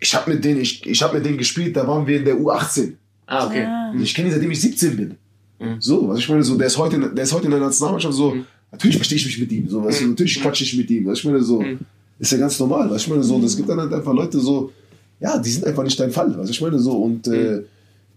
[0.00, 2.36] Ich habe mit denen, ich, ich habe mit denen gespielt, da waren wir in der
[2.36, 2.92] U18.
[3.26, 3.66] Ah, okay.
[3.94, 5.16] Und ich kenne ihn seitdem ich 17 bin.
[5.64, 5.80] Mhm.
[5.80, 8.14] So, was ich meine, so, der ist heute, in- der ist heute in der Nationalmannschaft
[8.14, 8.36] so,
[8.72, 11.18] natürlich verstehe ich mich mit ihm, so, weißt du, natürlich quatsche ich mit ihm, was
[11.18, 11.78] ich meine, so, Mhm.
[12.18, 14.38] ist ja ganz normal, was ich meine, so, und es gibt dann halt einfach Leute
[14.40, 14.72] so,
[15.20, 17.62] ja, die sind einfach nicht dein Fall, was ich meine, so, und äh,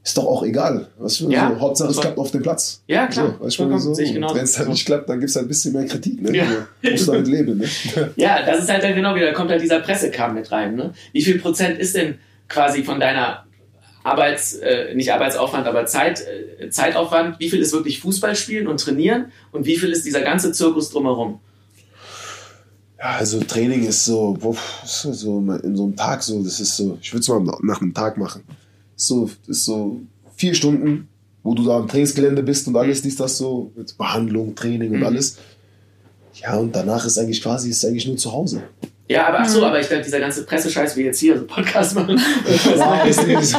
[0.03, 2.81] ist doch auch egal, was ich meine, Ja, so, Hauptsache es klappt auf dem Platz.
[2.87, 3.35] Ja, klar.
[3.39, 4.35] So, was ich meine, so, genauso.
[4.35, 6.35] wenn es halt nicht klappt, dann gibt es halt ein bisschen mehr Kritik, ne?
[6.35, 6.45] Ja.
[6.81, 7.65] Du musst damit leben, ne?
[8.15, 10.75] Ja, das ist halt dann genau wieder, da kommt halt dieser Pressekram mit rein.
[10.77, 10.93] Ne?
[11.11, 12.15] Wie viel Prozent ist denn
[12.47, 13.43] quasi von deiner
[14.07, 16.23] Arbeits, äh, nicht Arbeitsaufwand, aber Zeit,
[16.59, 20.21] äh, Zeitaufwand, wie viel ist wirklich Fußball spielen und trainieren und wie viel ist dieser
[20.21, 21.39] ganze Zirkus drumherum?
[22.97, 24.37] Ja, also Training ist so,
[24.83, 25.11] so
[25.63, 28.17] in so einem Tag so, das ist so, ich würde es mal nach einem Tag
[28.17, 28.43] machen.
[28.95, 30.01] So, ist so
[30.35, 31.07] vier Stunden,
[31.43, 34.99] wo du da am Trainingsgelände bist und alles, dies, das so, mit Behandlung, Training und
[34.99, 35.05] Mhm.
[35.05, 35.37] alles.
[36.41, 38.63] Ja, und danach ist eigentlich quasi, ist eigentlich nur zu Hause.
[39.09, 41.95] Ja, aber ach so, aber ich glaube, dieser ganze Pressescheiß, wie jetzt hier, so Podcast
[41.95, 42.19] machen.
[42.75, 43.55] Ja, ist nicht,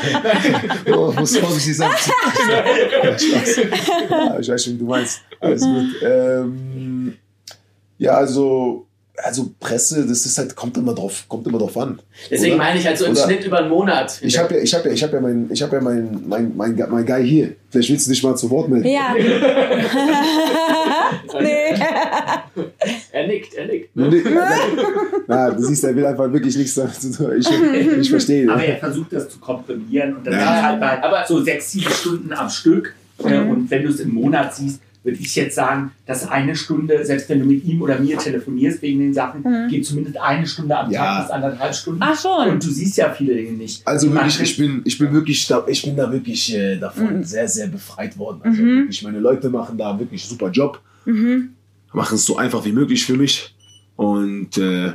[0.94, 1.90] oh, muss vorsichtig sein.
[2.50, 3.56] Ja, Spaß.
[4.10, 5.20] Ja, ich weiß schon, wie du meinst.
[5.40, 5.86] Alles gut.
[6.02, 7.16] Ähm,
[7.96, 8.86] ja, also,
[9.16, 11.98] also Presse, das ist halt, kommt immer drauf, kommt immer drauf an.
[12.30, 12.64] Deswegen Oder?
[12.64, 14.18] meine ich halt so im Oder- Schnitt über einen Monat.
[14.20, 16.52] Ich habe ja, ich habe ja, ich habe ja mein, ich habe ja mein, mein,
[16.56, 17.52] mein, mein Guy hier.
[17.70, 18.86] Vielleicht willst du dich mal zu Wort melden.
[18.86, 19.14] Ja.
[23.12, 23.90] Er nickt, er nickt.
[23.96, 24.22] Nee,
[25.26, 27.32] Na, du siehst, er will einfach wirklich nichts dazu tun.
[27.38, 27.48] Ich,
[28.00, 28.50] ich verstehe.
[28.50, 30.40] Aber er versucht das zu komprimieren und dann Ja.
[30.54, 32.94] sind halt bei Aber- so sechs, sieben Stunden am Stück.
[33.24, 37.04] Äh, Und wenn du es im Monat siehst, würde ich jetzt sagen, dass eine Stunde,
[37.04, 40.76] selbst wenn du mit ihm oder mir telefonierst wegen den Sachen, geht zumindest eine Stunde
[40.76, 41.00] am Ja.
[41.16, 42.00] Tag bis anderthalb Stunden.
[42.02, 42.48] Ach schon.
[42.52, 43.86] Und du siehst ja viele Dinge nicht.
[43.86, 47.48] Also wirklich, ich bin, ich bin wirklich, da, ich bin da wirklich äh, davon sehr,
[47.48, 48.40] sehr befreit worden.
[48.42, 50.80] Also wirklich, meine Leute machen da wirklich einen super Job.
[51.06, 51.50] Mhm.
[51.98, 53.54] Machen es so einfach wie möglich für mich.
[53.96, 54.92] Und äh,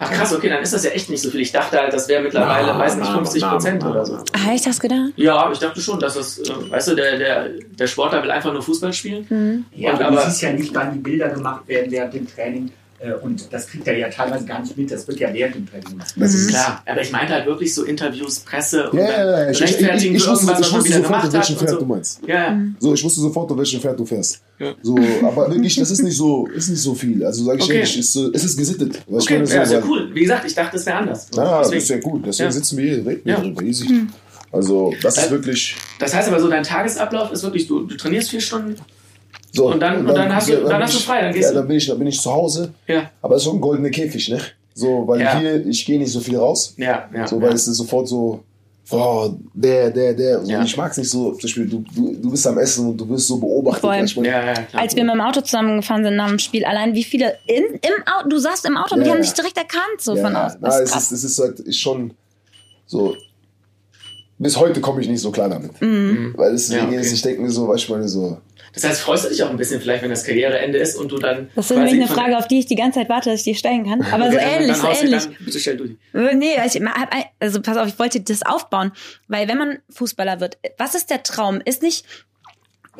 [0.00, 1.40] Ach krass, okay, dann ist das ja echt nicht so viel.
[1.40, 4.18] Ich dachte halt, das wäre mittlerweile, Na, weiß nicht, na, 50 na, Prozent oder so.
[4.18, 5.10] Habe ich das gedacht?
[5.16, 8.52] Ja, ich dachte schon, dass das, äh, weißt du, der, der, der Sportler will einfach
[8.52, 9.66] nur Fußball spielen.
[9.74, 12.28] Ja, Und aber, aber- du siehst ja nicht, wann die Bilder gemacht werden während dem
[12.32, 12.70] Training.
[13.00, 14.90] Äh, Und das kriegt er ja teilweise gar nicht mit.
[14.90, 16.12] Das wird ja während dem Training gemacht.
[16.16, 19.50] das ist Klar, aber ich meinte halt wirklich so Interviews, Presse und Ja, ja, ja.
[19.50, 21.50] Ich, ich, ich, rechtfertigen ich, für wusste, irgendwas, ich was man wusste wieder sofort, auf
[21.50, 21.86] und Pferd du so.
[21.86, 22.20] meinst.
[22.26, 22.60] Ja, ja.
[22.80, 24.40] So, ich wusste sofort, auf welchem Pferd du fährst.
[24.58, 24.74] Ja.
[24.82, 27.24] So, aber wirklich, das ist nicht so, ist nicht so viel.
[27.24, 27.74] Also sage ich Okay.
[27.76, 29.02] ehrlich, ist, es ist gesittet.
[29.06, 30.10] Was ich Okay, meine, so, ja, ist ja cool.
[30.12, 31.28] Wie gesagt, ich dachte, es wäre anders.
[31.34, 32.26] Ja, das ist ja gut.
[32.26, 32.52] Deswegen Ja.
[32.52, 33.40] sitzen wir hier, reden wir Ja.
[33.40, 34.06] drüber, easy.
[34.50, 37.96] Also, das ist Äh, wirklich Das heißt aber so, dein Tagesablauf ist wirklich, du, du
[37.96, 38.76] trainierst vier Stunden.
[39.52, 39.68] So.
[39.72, 41.58] Und dann- und dann hast du- dann bin hast du frei, dann gehst ja, du-
[41.58, 42.72] dann bin ich, dann bin ich zu Hause.
[42.86, 44.38] Ja, Aber es ist schon ein goldener Käfig, ne?
[44.74, 45.38] So, weil Ja.
[45.38, 46.74] hier, ich gehe nicht so viel raus.
[46.76, 47.26] ja, ja.
[47.26, 48.44] so, weil es ist sofort so,
[48.90, 50.44] oh, der, der, der.
[50.44, 50.62] So, Ja.
[50.62, 53.08] Ich mag es nicht so, zum Beispiel, du, du, du bist am Essen und du
[53.08, 53.80] wirst so beobachtet.
[53.80, 54.06] Voll.
[54.24, 54.82] du, ja, ja, klar.
[54.82, 58.06] Als wir mit dem Auto zusammengefahren sind nach dem Spiel, allein wie viele in, im
[58.06, 59.24] Auto, du saßt im Auto und die Ja, haben ja.
[59.24, 60.32] dich direkt erkannt, so ja, von.
[60.32, 62.12] Na, Das es ist es ist halt ist schon
[62.86, 63.16] so.
[64.40, 65.80] Bis heute komme ich nicht so klar damit.
[65.82, 66.34] Mhm.
[66.36, 67.00] Weil es Ja, deswegen okay.
[67.00, 68.38] ist, ich denke mir so, weißt du, meine so.
[68.80, 71.18] Das heißt, freust du dich auch ein bisschen vielleicht, wenn das Karriereende ist und du
[71.18, 71.48] dann.
[71.56, 73.44] Das ist quasi nämlich eine Frage, auf die ich die ganze Zeit warte, dass ich
[73.44, 74.02] die stellen kann.
[74.12, 75.22] Aber so Okay, dann- ähnlich, so ähnlich.
[75.24, 75.98] Dann, bitte stell du die.
[76.16, 78.92] Äh, Nee, ich hab, also pass auf, ich wollte das aufbauen.
[79.26, 81.60] Weil wenn man Fußballer wird, was ist der Traum?
[81.64, 82.04] Ist nicht,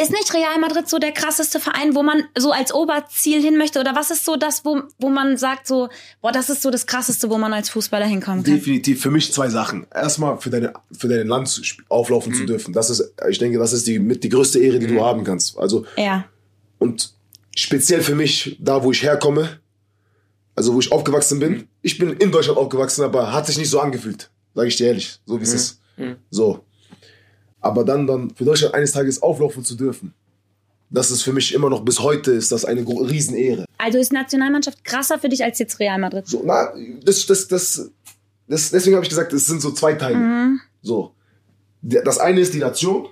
[0.01, 3.81] ist nicht Real Madrid so der krasseste Verein, wo man so als Oberziel hin möchte?
[3.81, 5.89] Oder was ist so das, wo, wo man sagt so,
[6.23, 8.55] boah, das ist so das krasseste, wo man als Fußballer hinkommen kann?
[8.55, 9.87] Definitiv für mich zwei Sachen.
[9.95, 12.37] Erstmal für deine für dein Land auflaufen Mhm.
[12.37, 12.73] zu dürfen.
[12.73, 14.95] Das ist, ich denke, das ist die mit die größte Ehre, die Mhm.
[14.97, 15.59] du haben kannst.
[15.59, 16.25] Also Ja.
[16.79, 17.13] und
[17.57, 19.59] speziell für mich, da wo ich herkomme,
[20.55, 21.69] also wo ich aufgewachsen bin.
[21.83, 25.19] Ich bin in Deutschland aufgewachsen, aber hat sich nicht so angefühlt, sage ich dir ehrlich,
[25.27, 25.81] so wie es ist.
[25.97, 26.17] Mhm.
[26.31, 26.65] So.
[27.69, 30.15] Aber dann dann für Deutschland eines Tages auflaufen zu dürfen.
[30.91, 33.67] Das ist für mich immer noch bis heute ist das eine Riesenehre.
[33.77, 36.27] Also ist Nationalmannschaft krasser für dich als jetzt Real Madrid?
[36.27, 36.73] So, na,
[37.05, 37.91] das, das, das,
[38.47, 40.17] das, deswegen habe ich gesagt, es sind so zwei Teile.
[40.17, 40.61] Mhm.
[40.81, 41.13] So.
[41.83, 43.07] Das eine ist die Nation.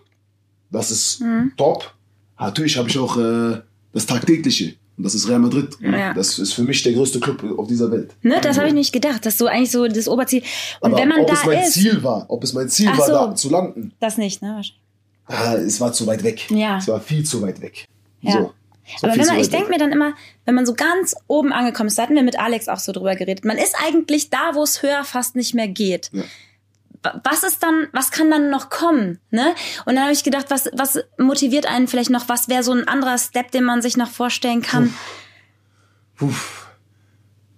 [0.70, 1.52] Das ist Mhm.
[1.58, 1.92] top.
[2.40, 3.60] Natürlich habe ich auch äh,
[3.92, 4.76] das Tagtägliche.
[4.96, 5.76] Und das ist Real Madrid.
[5.80, 6.14] Ja.
[6.14, 8.12] Das ist für mich der größte Club auf dieser Welt.
[8.22, 9.26] Ne, das habe ich nicht gedacht.
[9.26, 10.42] Das ist so eigentlich so das Oberziel.
[10.80, 12.88] Und Aber wenn man ob da es mein ist, Ziel war, ob es mein Ziel
[12.90, 13.12] Ach war, so.
[13.12, 14.48] da zu landen, das nicht, ne?
[14.56, 14.80] Wahrscheinlich.
[15.26, 16.50] ah, es war zu weit weg.
[16.50, 16.78] Ja.
[16.78, 17.84] Es war viel zu weit weg.
[18.22, 18.32] Ja.
[18.32, 18.38] So.
[18.38, 21.88] War Aber wenn man, ich denke mir dann immer, wenn man so ganz oben angekommen
[21.88, 24.62] ist, da hatten wir mit Alex auch so drüber geredet, man ist eigentlich da, wo
[24.62, 26.10] es höher fast nicht mehr geht.
[26.12, 26.22] Ja.
[27.02, 29.18] Wa- Was ist dann, was kann dann noch kommen?
[29.30, 29.54] Ne?
[29.84, 32.28] Und dann habe ich gedacht, was, was motiviert einen vielleicht noch?
[32.28, 34.92] Was wäre so ein anderer Step, den man sich noch vorstellen kann?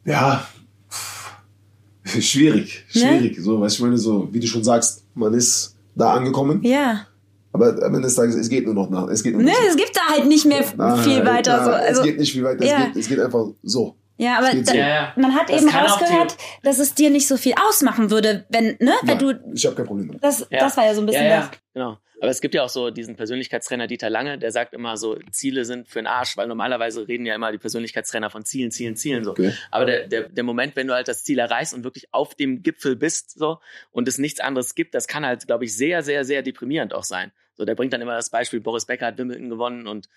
[0.04, 0.46] Ja.
[0.88, 2.20] Puh.
[2.20, 2.84] Schwierig.
[2.94, 3.00] Ne?
[3.00, 3.38] Schwierig.
[3.40, 6.62] So, weißt du, ich meine, so, wie du schon sagst, man ist da angekommen.
[6.62, 7.06] Ja.
[7.52, 9.08] Aber am Ende des Tages, es geht nur noch nach.
[9.08, 11.56] Es geht nur Ne, es gibt da halt nicht mehr Nein, viel weiter.
[11.56, 11.70] nein, so.
[11.72, 12.64] Also, es geht nicht viel weiter.
[12.64, 12.78] ja.
[12.78, 13.96] Es, geht, es geht einfach so.
[14.18, 14.72] Ja, aber da.
[14.74, 15.12] Ja, ja.
[15.16, 18.92] man hat Das eben rausgehört, dass es dir nicht so viel ausmachen würde, wenn, ne,
[19.02, 20.22] wenn Nein, du, ich habe kein Problem damit.
[20.22, 20.58] das, Ja.
[20.60, 21.50] das war ja so ein bisschen ja, ja, das.
[21.72, 21.98] genau.
[22.20, 25.64] Aber es gibt ja auch so diesen Persönlichkeitstrainer Dieter Lange, der sagt immer so, Ziele
[25.64, 29.22] sind für den Arsch, weil normalerweise reden ja immer die Persönlichkeitstrainer von Zielen, Zielen, Zielen
[29.22, 29.30] so.
[29.30, 29.52] Okay.
[29.70, 32.64] Aber der, der, der Moment, wenn du halt das Ziel erreichst und wirklich auf dem
[32.64, 33.60] Gipfel bist so
[33.92, 37.04] und es nichts anderes gibt, das kann halt, glaube ich, sehr, sehr, sehr deprimierend auch
[37.04, 37.30] sein.
[37.54, 40.08] So, der bringt dann immer das Beispiel, Boris Becker hat Wimbledon gewonnen und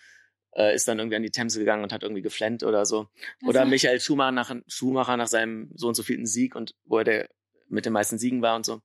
[0.55, 3.07] äh, ist dann irgendwie an die Themse gegangen und hat irgendwie geflennt oder so.
[3.45, 6.97] Oder Also- Michael Schumacher nach, Schumacher nach seinem so und so vielten Sieg und wo
[6.99, 7.29] er der
[7.69, 8.81] mit den meisten Siegen war und so.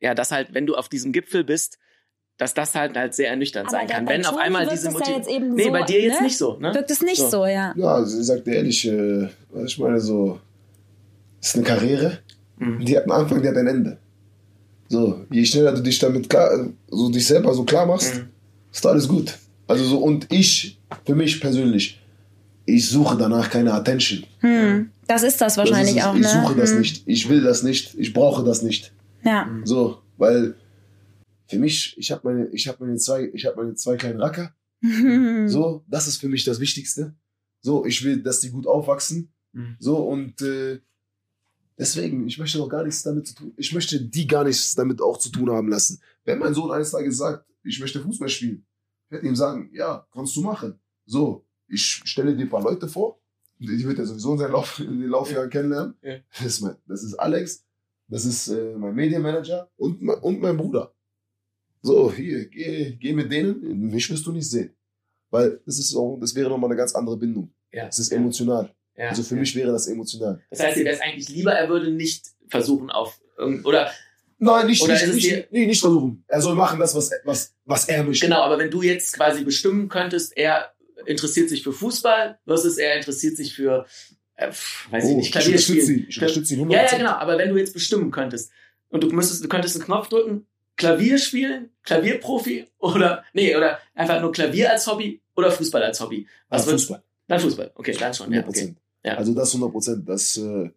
[0.00, 1.78] Ja, das halt, wenn du auf diesem Gipfel bist,
[2.36, 4.08] dass das halt halt sehr ernüchternd Aber sein kann.
[4.08, 6.26] Wenn auf einmal diese es ja Motiv jetzt eben Nee, so, bei dir jetzt ne?
[6.26, 6.72] nicht so, ne?
[6.74, 7.28] Wirkt es nicht So.
[7.28, 7.74] so, ja.
[7.76, 10.38] Ja, also ich sag dir ehrlich, äh, was ich meine, so,
[11.40, 12.18] ist eine Karriere,
[12.58, 12.84] Mhm.
[12.84, 13.98] die hat einen Anfang, die hat ein Ende.
[14.88, 18.28] So, je schneller du dich damit klar, so dich selber so klar machst, Mhm.
[18.72, 19.36] ist alles gut.
[19.68, 22.00] Also so, und ich, für mich persönlich,
[22.66, 24.24] ich suche danach keine Attention.
[24.40, 26.06] Hm, das ist das Das wahrscheinlich ist es.
[26.06, 26.28] auch, ich ne?
[26.28, 28.92] suche das Hm, nicht, ich will das nicht, ich brauche das nicht.
[29.24, 29.48] Ja.
[29.64, 30.54] So, weil
[31.48, 34.54] für mich, ich habe meine, ich habe meine zwei, ich habe meine zwei kleinen Racker.
[35.48, 37.14] So, das ist für mich das Wichtigste.
[37.60, 39.32] So, ich will, dass die gut aufwachsen.
[39.52, 39.76] Mhm.
[39.80, 40.78] So, und äh,
[41.78, 43.52] deswegen, ich möchte auch gar nichts damit zu tun.
[43.56, 46.00] Ich möchte die gar nichts damit auch zu tun haben lassen.
[46.24, 48.64] Wenn mein Sohn eines Tages sagt, ich möchte Fußball spielen,
[49.08, 50.78] ich werde ihm sagen, ja, kannst du machen.
[51.06, 53.18] So, ich stelle dir ein paar Leute vor.
[53.58, 55.94] Die wird er sowieso in seinen Lauf, in den Laufjahren kennenlernen.
[56.02, 56.16] Ja.
[56.38, 57.64] Das, ist mein, das ist Alex,
[58.06, 60.92] das ist äh, mein Medienmanager und, mein- und mein Bruder.
[61.80, 64.74] So, hier, geh, geh mit denen, mich wirst du nicht sehen.
[65.30, 67.50] Weil das ist auch, das wäre nochmal eine ganz andere Bindung.
[67.72, 67.86] Ja.
[67.86, 68.74] Es ist emotional.
[68.94, 69.08] Ja.
[69.08, 70.42] Also für mich wäre das emotional.
[70.50, 73.90] Das heißt, dir wäre es eigentlich lieber, er würde nicht versuchen auf irgend oder
[74.40, 76.24] Nein, nicht, Oder nicht, nicht, nee, nicht versuchen.
[76.28, 78.26] Er soll machen das, was, was, was er möchte.
[78.26, 80.72] genau, aber wenn du jetzt quasi bestimmen könntest, er
[81.06, 83.86] interessiert sich für Fußball versus er interessiert sich für,
[84.36, 84.48] äh,
[84.90, 85.98] weiß ich Oh, nicht, ich Klavier unterstütze spielen.
[86.00, 86.06] ihn.
[86.08, 86.96] Ich unterstütze ihn Ja, ja, 100%.
[86.98, 87.10] genau.
[87.12, 88.50] Aber wenn du jetzt bestimmen könntest
[88.90, 94.20] und du müsstest, du könntest einen Knopf drücken, Klavier spielen, Klavierprofi oder, nee, oder einfach
[94.20, 96.28] nur Klavier als Hobby oder Fußball als Hobby.
[96.48, 97.02] Was würdest Fußball.
[97.26, 97.72] Dann Fußball.
[97.74, 98.48] Okay, dann schon, ja, 100%.
[98.48, 98.74] okay.
[99.04, 99.14] Ja.
[99.16, 100.08] Also das 100 Prozent.
[100.08, 100.70] Das, äh,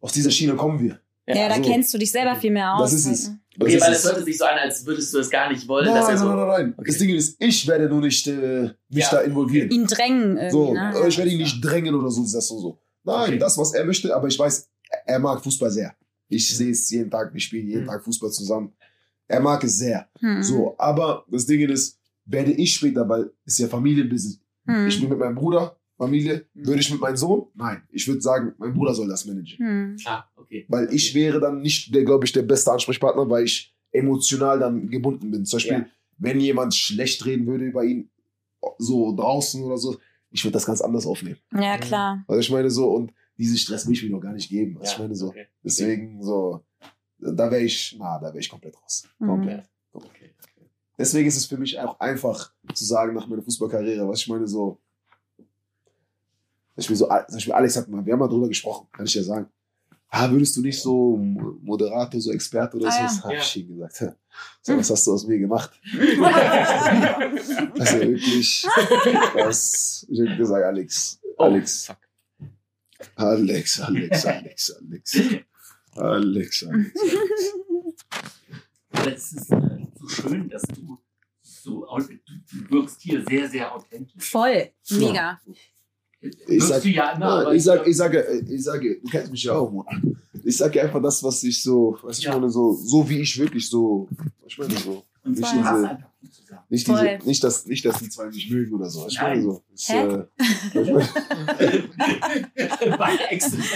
[0.00, 0.98] aus dieser Schiene kommen wir.
[1.28, 1.62] Ja, da so.
[1.62, 2.90] kennst du dich selber viel mehr aus.
[2.90, 3.28] Das ist es.
[3.28, 3.40] ne?
[3.58, 4.04] Das Okay, ist weil es.
[4.04, 6.18] hörte sich so an, als würdest du es gar nicht wollen, Nein, dass er nein,
[6.18, 6.28] so.
[6.28, 6.74] nein, nein, nein.
[6.76, 6.86] Okay.
[6.90, 9.70] Das Ding ist, ich werde nur nicht äh, mich Ja, da involvieren.
[9.70, 10.50] Ihn drängen irgendwie.
[10.50, 10.80] So, ne?
[10.94, 12.78] aber ich werde ihn nicht drängen oder so, das und so.
[13.04, 13.38] Nein, Okay.
[13.38, 14.68] das, was er möchte, aber ich weiß,
[15.06, 15.94] er mag Fußball sehr.
[16.28, 17.86] Ich sehe es jeden Tag, wir spielen jeden Mhm.
[17.88, 18.72] Tag Fußball zusammen.
[19.28, 20.08] Er mag es sehr.
[20.20, 20.42] Hm.
[20.42, 24.38] So, aber das Ding ist, werde ich später, weil es ist ja Familienbusiness.
[24.66, 24.86] Hm.
[24.86, 26.46] Ich bin mit meinem Bruder, Familie.
[26.54, 26.66] Mhm.
[26.66, 27.46] Würde ich mit meinem Sohn?
[27.54, 27.82] Nein.
[27.90, 29.58] Ich würde sagen, mein Bruder soll das managen.
[29.58, 29.96] Hm.
[30.04, 30.66] Ah, okay.
[30.68, 34.88] Weil ich wäre dann nicht, der, glaube ich, der beste Ansprechpartner, weil ich emotional dann
[34.90, 35.44] gebunden bin.
[35.46, 35.86] Zum Beispiel, Ja.
[36.18, 38.10] wenn jemand schlecht reden würde über ihn,
[38.78, 39.96] so draußen oder so,
[40.30, 41.38] ich würde das ganz anders aufnehmen.
[41.54, 42.24] Ja, klar.
[42.28, 44.76] Also ich meine so, und diesen Stress will ich mir noch gar nicht geben.
[44.78, 45.46] Also Ja, ich meine so, okay.
[45.62, 46.62] deswegen so,
[47.18, 49.08] da wäre ich, na, da wäre ich komplett raus.
[49.18, 49.26] Mhm.
[49.28, 49.64] Komplett.
[49.92, 50.34] Okay.
[50.98, 54.46] Deswegen ist es für mich auch einfach zu sagen nach meiner Fußballkarriere, was ich meine
[54.46, 54.78] so,
[56.76, 59.14] zum Beispiel, so, zum Beispiel Alex hat mal, wir haben mal drüber gesprochen, kann ich
[59.14, 59.46] ja sagen.
[60.08, 62.98] Ah, würdest du nicht so Mo- Moderator, so Experte oder Ah, so?
[62.98, 63.04] ja.
[63.06, 63.40] Das habe Ja.
[63.40, 64.16] ich ihm gesagt.
[64.62, 65.70] So, was hast du aus mir gemacht?
[67.78, 68.66] Also wirklich,
[69.36, 71.98] das, ich habe gesagt, Alex, Oh, Alex, fuck.
[73.16, 75.12] Alex, Alex, Alex, Alex,
[75.96, 76.66] Alex, Alex.
[78.92, 80.98] Aber es ist äh, so schön, dass du
[81.42, 84.30] so, du, du wirkst hier sehr, sehr authentisch.
[84.30, 84.70] Voll.
[84.90, 85.38] Mega.
[86.48, 89.52] Ich sag, du ja aber ich sage, ich sage, ich sage, du kennst mich ja
[89.54, 90.16] auch, Mann.
[90.44, 92.34] Ich sage einfach das, was ich so, was ich Ja.
[92.34, 94.08] meine, so, so wie ich wirklich so,
[94.46, 95.98] ich meine so, und nicht diese-
[96.68, 99.06] nicht diese, nicht dass, nicht dass die zwei mich mögen oder so.
[99.08, 99.98] Ich meine so, ist, Hä?
[100.06, 100.24] äh,
[100.82, 101.08] ich meine,
[102.98, 103.68] Bei Exzellenz.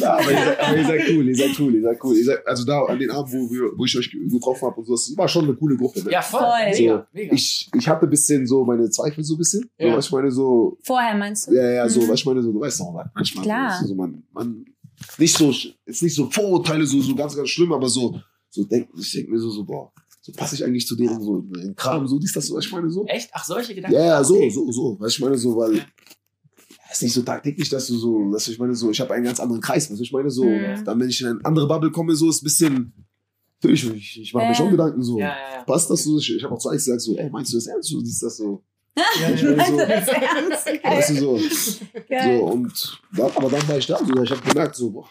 [0.00, 2.16] Ja, aber, ihr seid, aber ihr seid cool, ihr seid cool, ihr seid cool.
[2.16, 4.76] Ihr seid, also da an den Abend, wo, wir, wo ich euch ge- getroffen habe
[4.80, 6.02] und so, das war schon eine coole Gruppe.
[6.04, 6.10] Ne?
[6.12, 6.40] Ja, voll.
[6.40, 6.70] Voll.
[6.72, 7.34] Mega, mega.
[7.34, 9.70] Ich, ich hatte ein bisschen so meine Zweifel so ein bisschen.
[9.78, 9.90] Ja.
[9.90, 11.54] So, was ich meine so, Vorher meinst du?
[11.54, 12.08] ja, ja, so, Mhm.
[12.08, 13.78] was ich meine so, du weißt doch, manchmal Klar.
[13.80, 14.64] So, so, man, man,
[15.18, 15.50] nicht so,
[15.84, 18.20] ist nicht so Vorurteile, so, so ganz, ganz schlimm, aber so,
[18.54, 19.90] so denken, ich denke mir so, so, boah,
[20.20, 22.90] so passe ich eigentlich zu denen, so, in Kram, so, dies, das, so, ich meine
[22.90, 23.04] so.
[23.06, 23.30] Echt?
[23.32, 23.96] Ach, solche Gedanken?
[23.96, 24.50] Ja, ja, so, Okay.
[24.50, 25.84] so, so, was ich meine so, weil, ja,
[26.92, 29.40] ist nicht so tagtäglich, dass du so, dass ich meine so, ich habe einen ganz
[29.40, 30.84] anderen Kreis, was ich meine so, Mhm.
[30.84, 32.92] dann wenn ich in eine andere Bubble komme, so, ist ein bisschen,
[33.62, 35.18] natürlich, ich, ich mache mir schon Gedanken so.
[35.18, 35.62] Ja, ja, ja.
[35.64, 36.18] Passt das so?
[36.18, 37.88] Ich, ich habe auch zu Alex gesagt, so, ey, meinst du das ernst?
[37.88, 38.62] So, dies, das so.
[39.20, 40.66] ja, Ich meine so, Das ist ernst.
[40.84, 41.40] weißt du, so,
[42.22, 45.08] so, und dann, aber dann war ich da, so, ich habe gemerkt, so, boah,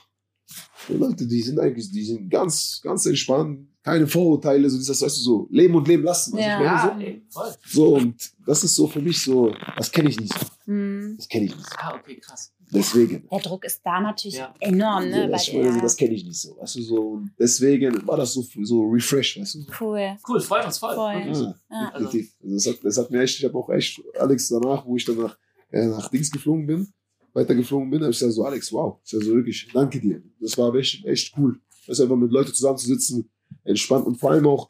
[0.90, 5.18] die Leute, die sind eigentlich, die sind ganz, ganz entspannt, keine Vorurteile, so, das weißt
[5.18, 6.34] du, so, leben und leben lassen.
[6.34, 6.60] was Ja.
[6.60, 7.50] ich meine, Ja, ey, voll.
[7.68, 7.86] so.
[7.86, 10.46] so, und das ist so für mich so, das kenne ich nicht so.
[10.66, 11.16] Hm.
[11.18, 11.76] Das kenne ich nicht so.
[11.80, 12.54] Ah, okay, krass.
[12.74, 13.28] Deswegen.
[13.30, 14.54] Der Druck ist da natürlich Ja.
[14.62, 15.16] enorm, ne?
[15.16, 15.82] so, Bei das, ich meine, so, dir.
[15.82, 16.96] das kenne ich nicht so, weißt du, so.
[17.02, 19.72] Und deswegen war das so, so refresh, weißt du, so.
[19.80, 20.18] Cool.
[20.28, 20.96] Cool, freut uns voll.
[20.96, 21.14] Voll.
[21.14, 21.92] Ja, Ja.
[22.00, 22.34] definitiv.
[22.42, 25.04] Also das, hat, das hat mir echt, ich habe auch echt, Alex danach, wo ich
[25.06, 25.38] dann nach,
[25.72, 26.94] äh, nach Dings geflogen bin,
[27.34, 30.22] weitergeflogen bin, habe ich gesagt so, Alex, wow, ist ja so wirklich, danke dir.
[30.40, 31.60] Das war echt, echt cool.
[31.88, 33.30] Das einfach mit Leuten zusammenzusitzen,
[33.64, 34.70] entspannt und vor allem auch,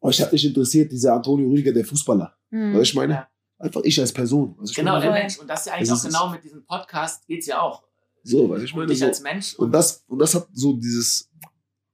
[0.00, 2.32] euch hat nicht interessiert, dieser Antonio Rüdiger, der Fußballer.
[2.50, 2.74] Hm.
[2.74, 3.12] Was ich meine?
[3.14, 3.28] Ja.
[3.58, 4.54] Einfach ich als Person.
[4.58, 5.04] Was ich Genau, meine?
[5.06, 5.12] der.
[5.14, 5.38] Mensch.
[5.38, 7.82] Und das ist ja eigentlich Das auch ist genau mit diesem Podcast geht's ja auch.
[8.22, 8.86] So, was ich meine.
[8.86, 9.06] dich So.
[9.06, 9.54] als Mensch.
[9.56, 11.28] Und das, und das hat so dieses,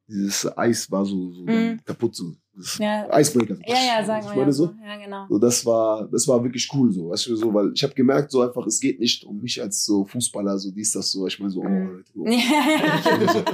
[0.06, 1.80] dieses Eis war so, so Mhm.
[1.84, 2.34] kaputt, so.
[2.78, 3.08] Ja.
[3.18, 3.56] Icebreaker.
[3.66, 4.74] Ja, ja, sagen ich wir meine so.
[4.84, 5.26] Ja, genau.
[5.28, 8.30] So, das war, das war wirklich cool, so, weißt du, so, weil ich habe gemerkt,
[8.30, 11.38] so einfach, es geht nicht um mich als so Fußballer, so dies, das, so, ich
[11.40, 11.88] meine so, oh, Mhm.
[11.88, 12.24] Leute, so.
[12.26, 13.44] Ja, so,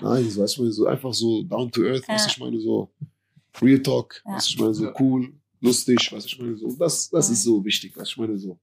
[0.00, 2.30] nein, so, weißt du, so einfach so down to earth, was Ja.
[2.32, 2.90] ich meine, so
[3.62, 4.34] Real Talk, Ja.
[4.34, 7.92] was ich meine, so cool, lustig, was ich meine, so, das, das ist so wichtig,
[7.96, 8.58] was ich meine, so.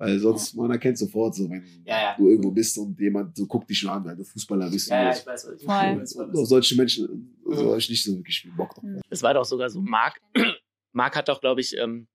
[0.00, 2.14] Weil sonst, man erkennt sofort so, wenn Ja, ja.
[2.16, 4.88] du irgendwo bist und jemand so guckt dich schon an, weil du Fußballer bist.
[4.88, 5.60] Ja, ja, ich weiß, was
[6.10, 8.84] ich und auf solche Menschen so, habe ich nicht so wirklich viel Bock drauf.
[9.10, 10.18] Es war doch sogar so, Marc,
[10.92, 12.08] Marc hat doch, glaube ich, ähm,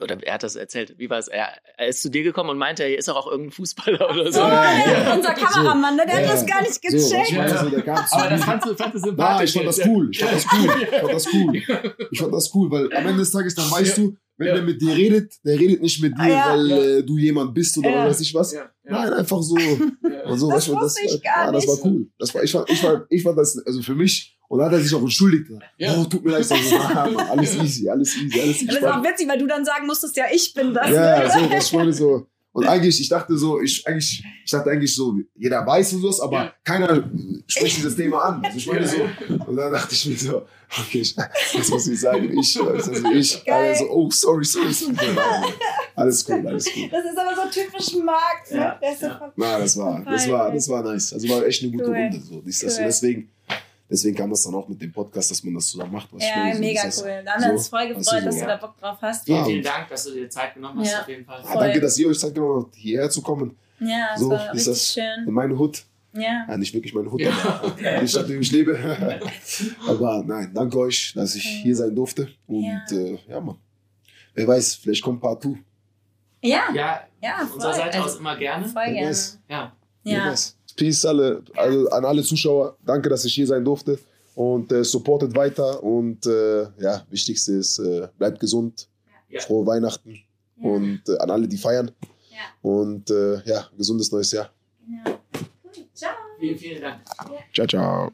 [0.00, 1.28] oder er hat das erzählt, wie war es?
[1.28, 4.32] Er, er ist zu dir gekommen und meinte, hier ist auch, auch irgendein Fußballer oder
[4.32, 4.40] so.
[4.40, 4.72] Oh, Ja,
[5.04, 6.04] ja, unser Kameramann, ne?
[6.06, 7.28] der Ja, hat das gar nicht So, gecheckt.
[7.50, 9.50] so, kam zu Aber das fandst du, fandst du sympathisch.
[9.50, 10.08] ich fand das cool.
[10.10, 10.82] Ich fand das cool.
[10.82, 11.62] Ich fand das cool.
[12.10, 14.54] Ich fand das cool, weil am Ende des Tages dann weißt du, wenn Ja.
[14.54, 16.52] der mit dir redet, der redet nicht mit dir, Ah, ja.
[16.52, 16.76] weil Ja.
[16.98, 18.06] äh, du jemand bist oder Ja.
[18.06, 18.52] weiß ich was.
[18.52, 19.56] Ja, ja, Nein, einfach so.
[19.58, 20.24] ja.
[20.26, 21.84] Und so Das weißt du, wusste ich gar ja, das war nicht.
[21.84, 22.06] cool.
[22.18, 24.74] Das war, ich, fand, ich, fand, ich fand das, also für mich, und dann hat
[24.74, 25.50] er sich auch entschuldigt.
[25.78, 25.96] Ja.
[25.98, 26.44] Oh, tut mir leid.
[26.44, 29.64] So, ah, Mann, alles easy, alles easy, alles Das ist auch witzig, weil du dann
[29.64, 30.90] sagen musstest, ja, ich bin das.
[30.90, 32.26] Ja, so, das meine so.
[32.54, 36.20] Und eigentlich, ich dachte so, ich, eigentlich, ich dachte eigentlich so, jeder weiß und sowas,
[36.20, 37.02] aber keiner
[37.48, 38.44] spricht dieses Thema an.
[38.44, 38.96] Also ich meine so,
[39.46, 42.38] und dann dachte ich mir so, okay, ich, was muss ich sagen?
[42.38, 43.70] Ich, also ich, Geil.
[43.70, 44.94] also, oh, sorry, sorry, sorry.
[45.96, 46.88] Alles cool, alles cool.
[46.90, 48.50] Das ist aber so typisch Markt.
[48.50, 48.56] Ne?
[48.58, 49.32] Ja, so ja.
[49.36, 51.12] Na, das war, das war, das war nice.
[51.12, 51.96] Also war echt eine gute Cool.
[51.96, 52.20] Runde.
[52.20, 52.40] So.
[52.40, 52.84] Das, Cool.
[52.84, 53.30] deswegen,
[53.90, 56.08] deswegen kam das dann auch mit dem Podcast, dass man das zusammen macht.
[56.12, 57.22] Was Ja, mega Das heißt, cool.
[57.24, 58.42] Da haben wir uns voll gefreut, so, dass ja.
[58.42, 59.24] du da Bock drauf hast.
[59.26, 61.00] Vielen, Ja, vielen Dank, dass du dir Zeit genommen hast, Ja.
[61.02, 61.42] auf jeden Fall.
[61.46, 63.56] Ah, danke, dass ihr euch Zeit genommen habt, hierher zu kommen.
[63.80, 65.34] Ja, das So war ist richtig das in schön.
[65.34, 65.84] meine Hut.
[66.16, 66.46] Ja.
[66.48, 67.32] Ja, nicht wirklich meine Hut, Ja.
[67.62, 67.70] aber
[68.00, 68.78] die Stadt, in der ich lebe.
[69.88, 72.28] aber nein, danke euch, dass ich hier sein durfte.
[72.46, 72.80] Und Ja.
[72.90, 73.56] ja, äh, ja Mann.
[74.34, 75.56] Wer weiß, vielleicht kommt Part 2.
[76.42, 77.54] Ja, Ja, ja, von voll.
[77.56, 78.64] unserer Seite aus Also, immer gerne.
[78.68, 79.08] voll Wer gerne.
[79.10, 79.38] weiß.
[79.48, 79.72] Ja.
[80.04, 80.26] Wer Ja.
[80.26, 80.56] weiß.
[80.76, 82.76] Peace alle, also an alle Zuschauer.
[82.84, 83.98] Danke, dass ich hier sein durfte.
[84.34, 85.82] Und äh, supportet weiter.
[85.82, 88.88] Und äh, ja, wichtigste ist, äh, bleibt gesund.
[89.28, 89.40] Ja.
[89.40, 90.18] Frohe Weihnachten.
[90.56, 90.70] Ja.
[90.70, 91.90] Und äh, an alle, die feiern.
[92.30, 92.68] Ja.
[92.68, 94.50] Und äh, ja, gesundes neues Jahr.
[94.86, 95.18] Genau.
[95.34, 95.84] Cool.
[95.94, 96.10] Ciao.
[96.38, 97.00] Vielen, vielen Dank.
[97.52, 98.12] Ciao, ciao.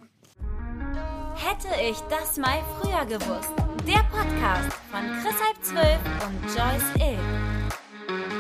[1.35, 3.51] Hätte ich das mal früher gewusst.
[3.87, 8.39] Der Podcast von Chris Halb 12 und Joyce Ill.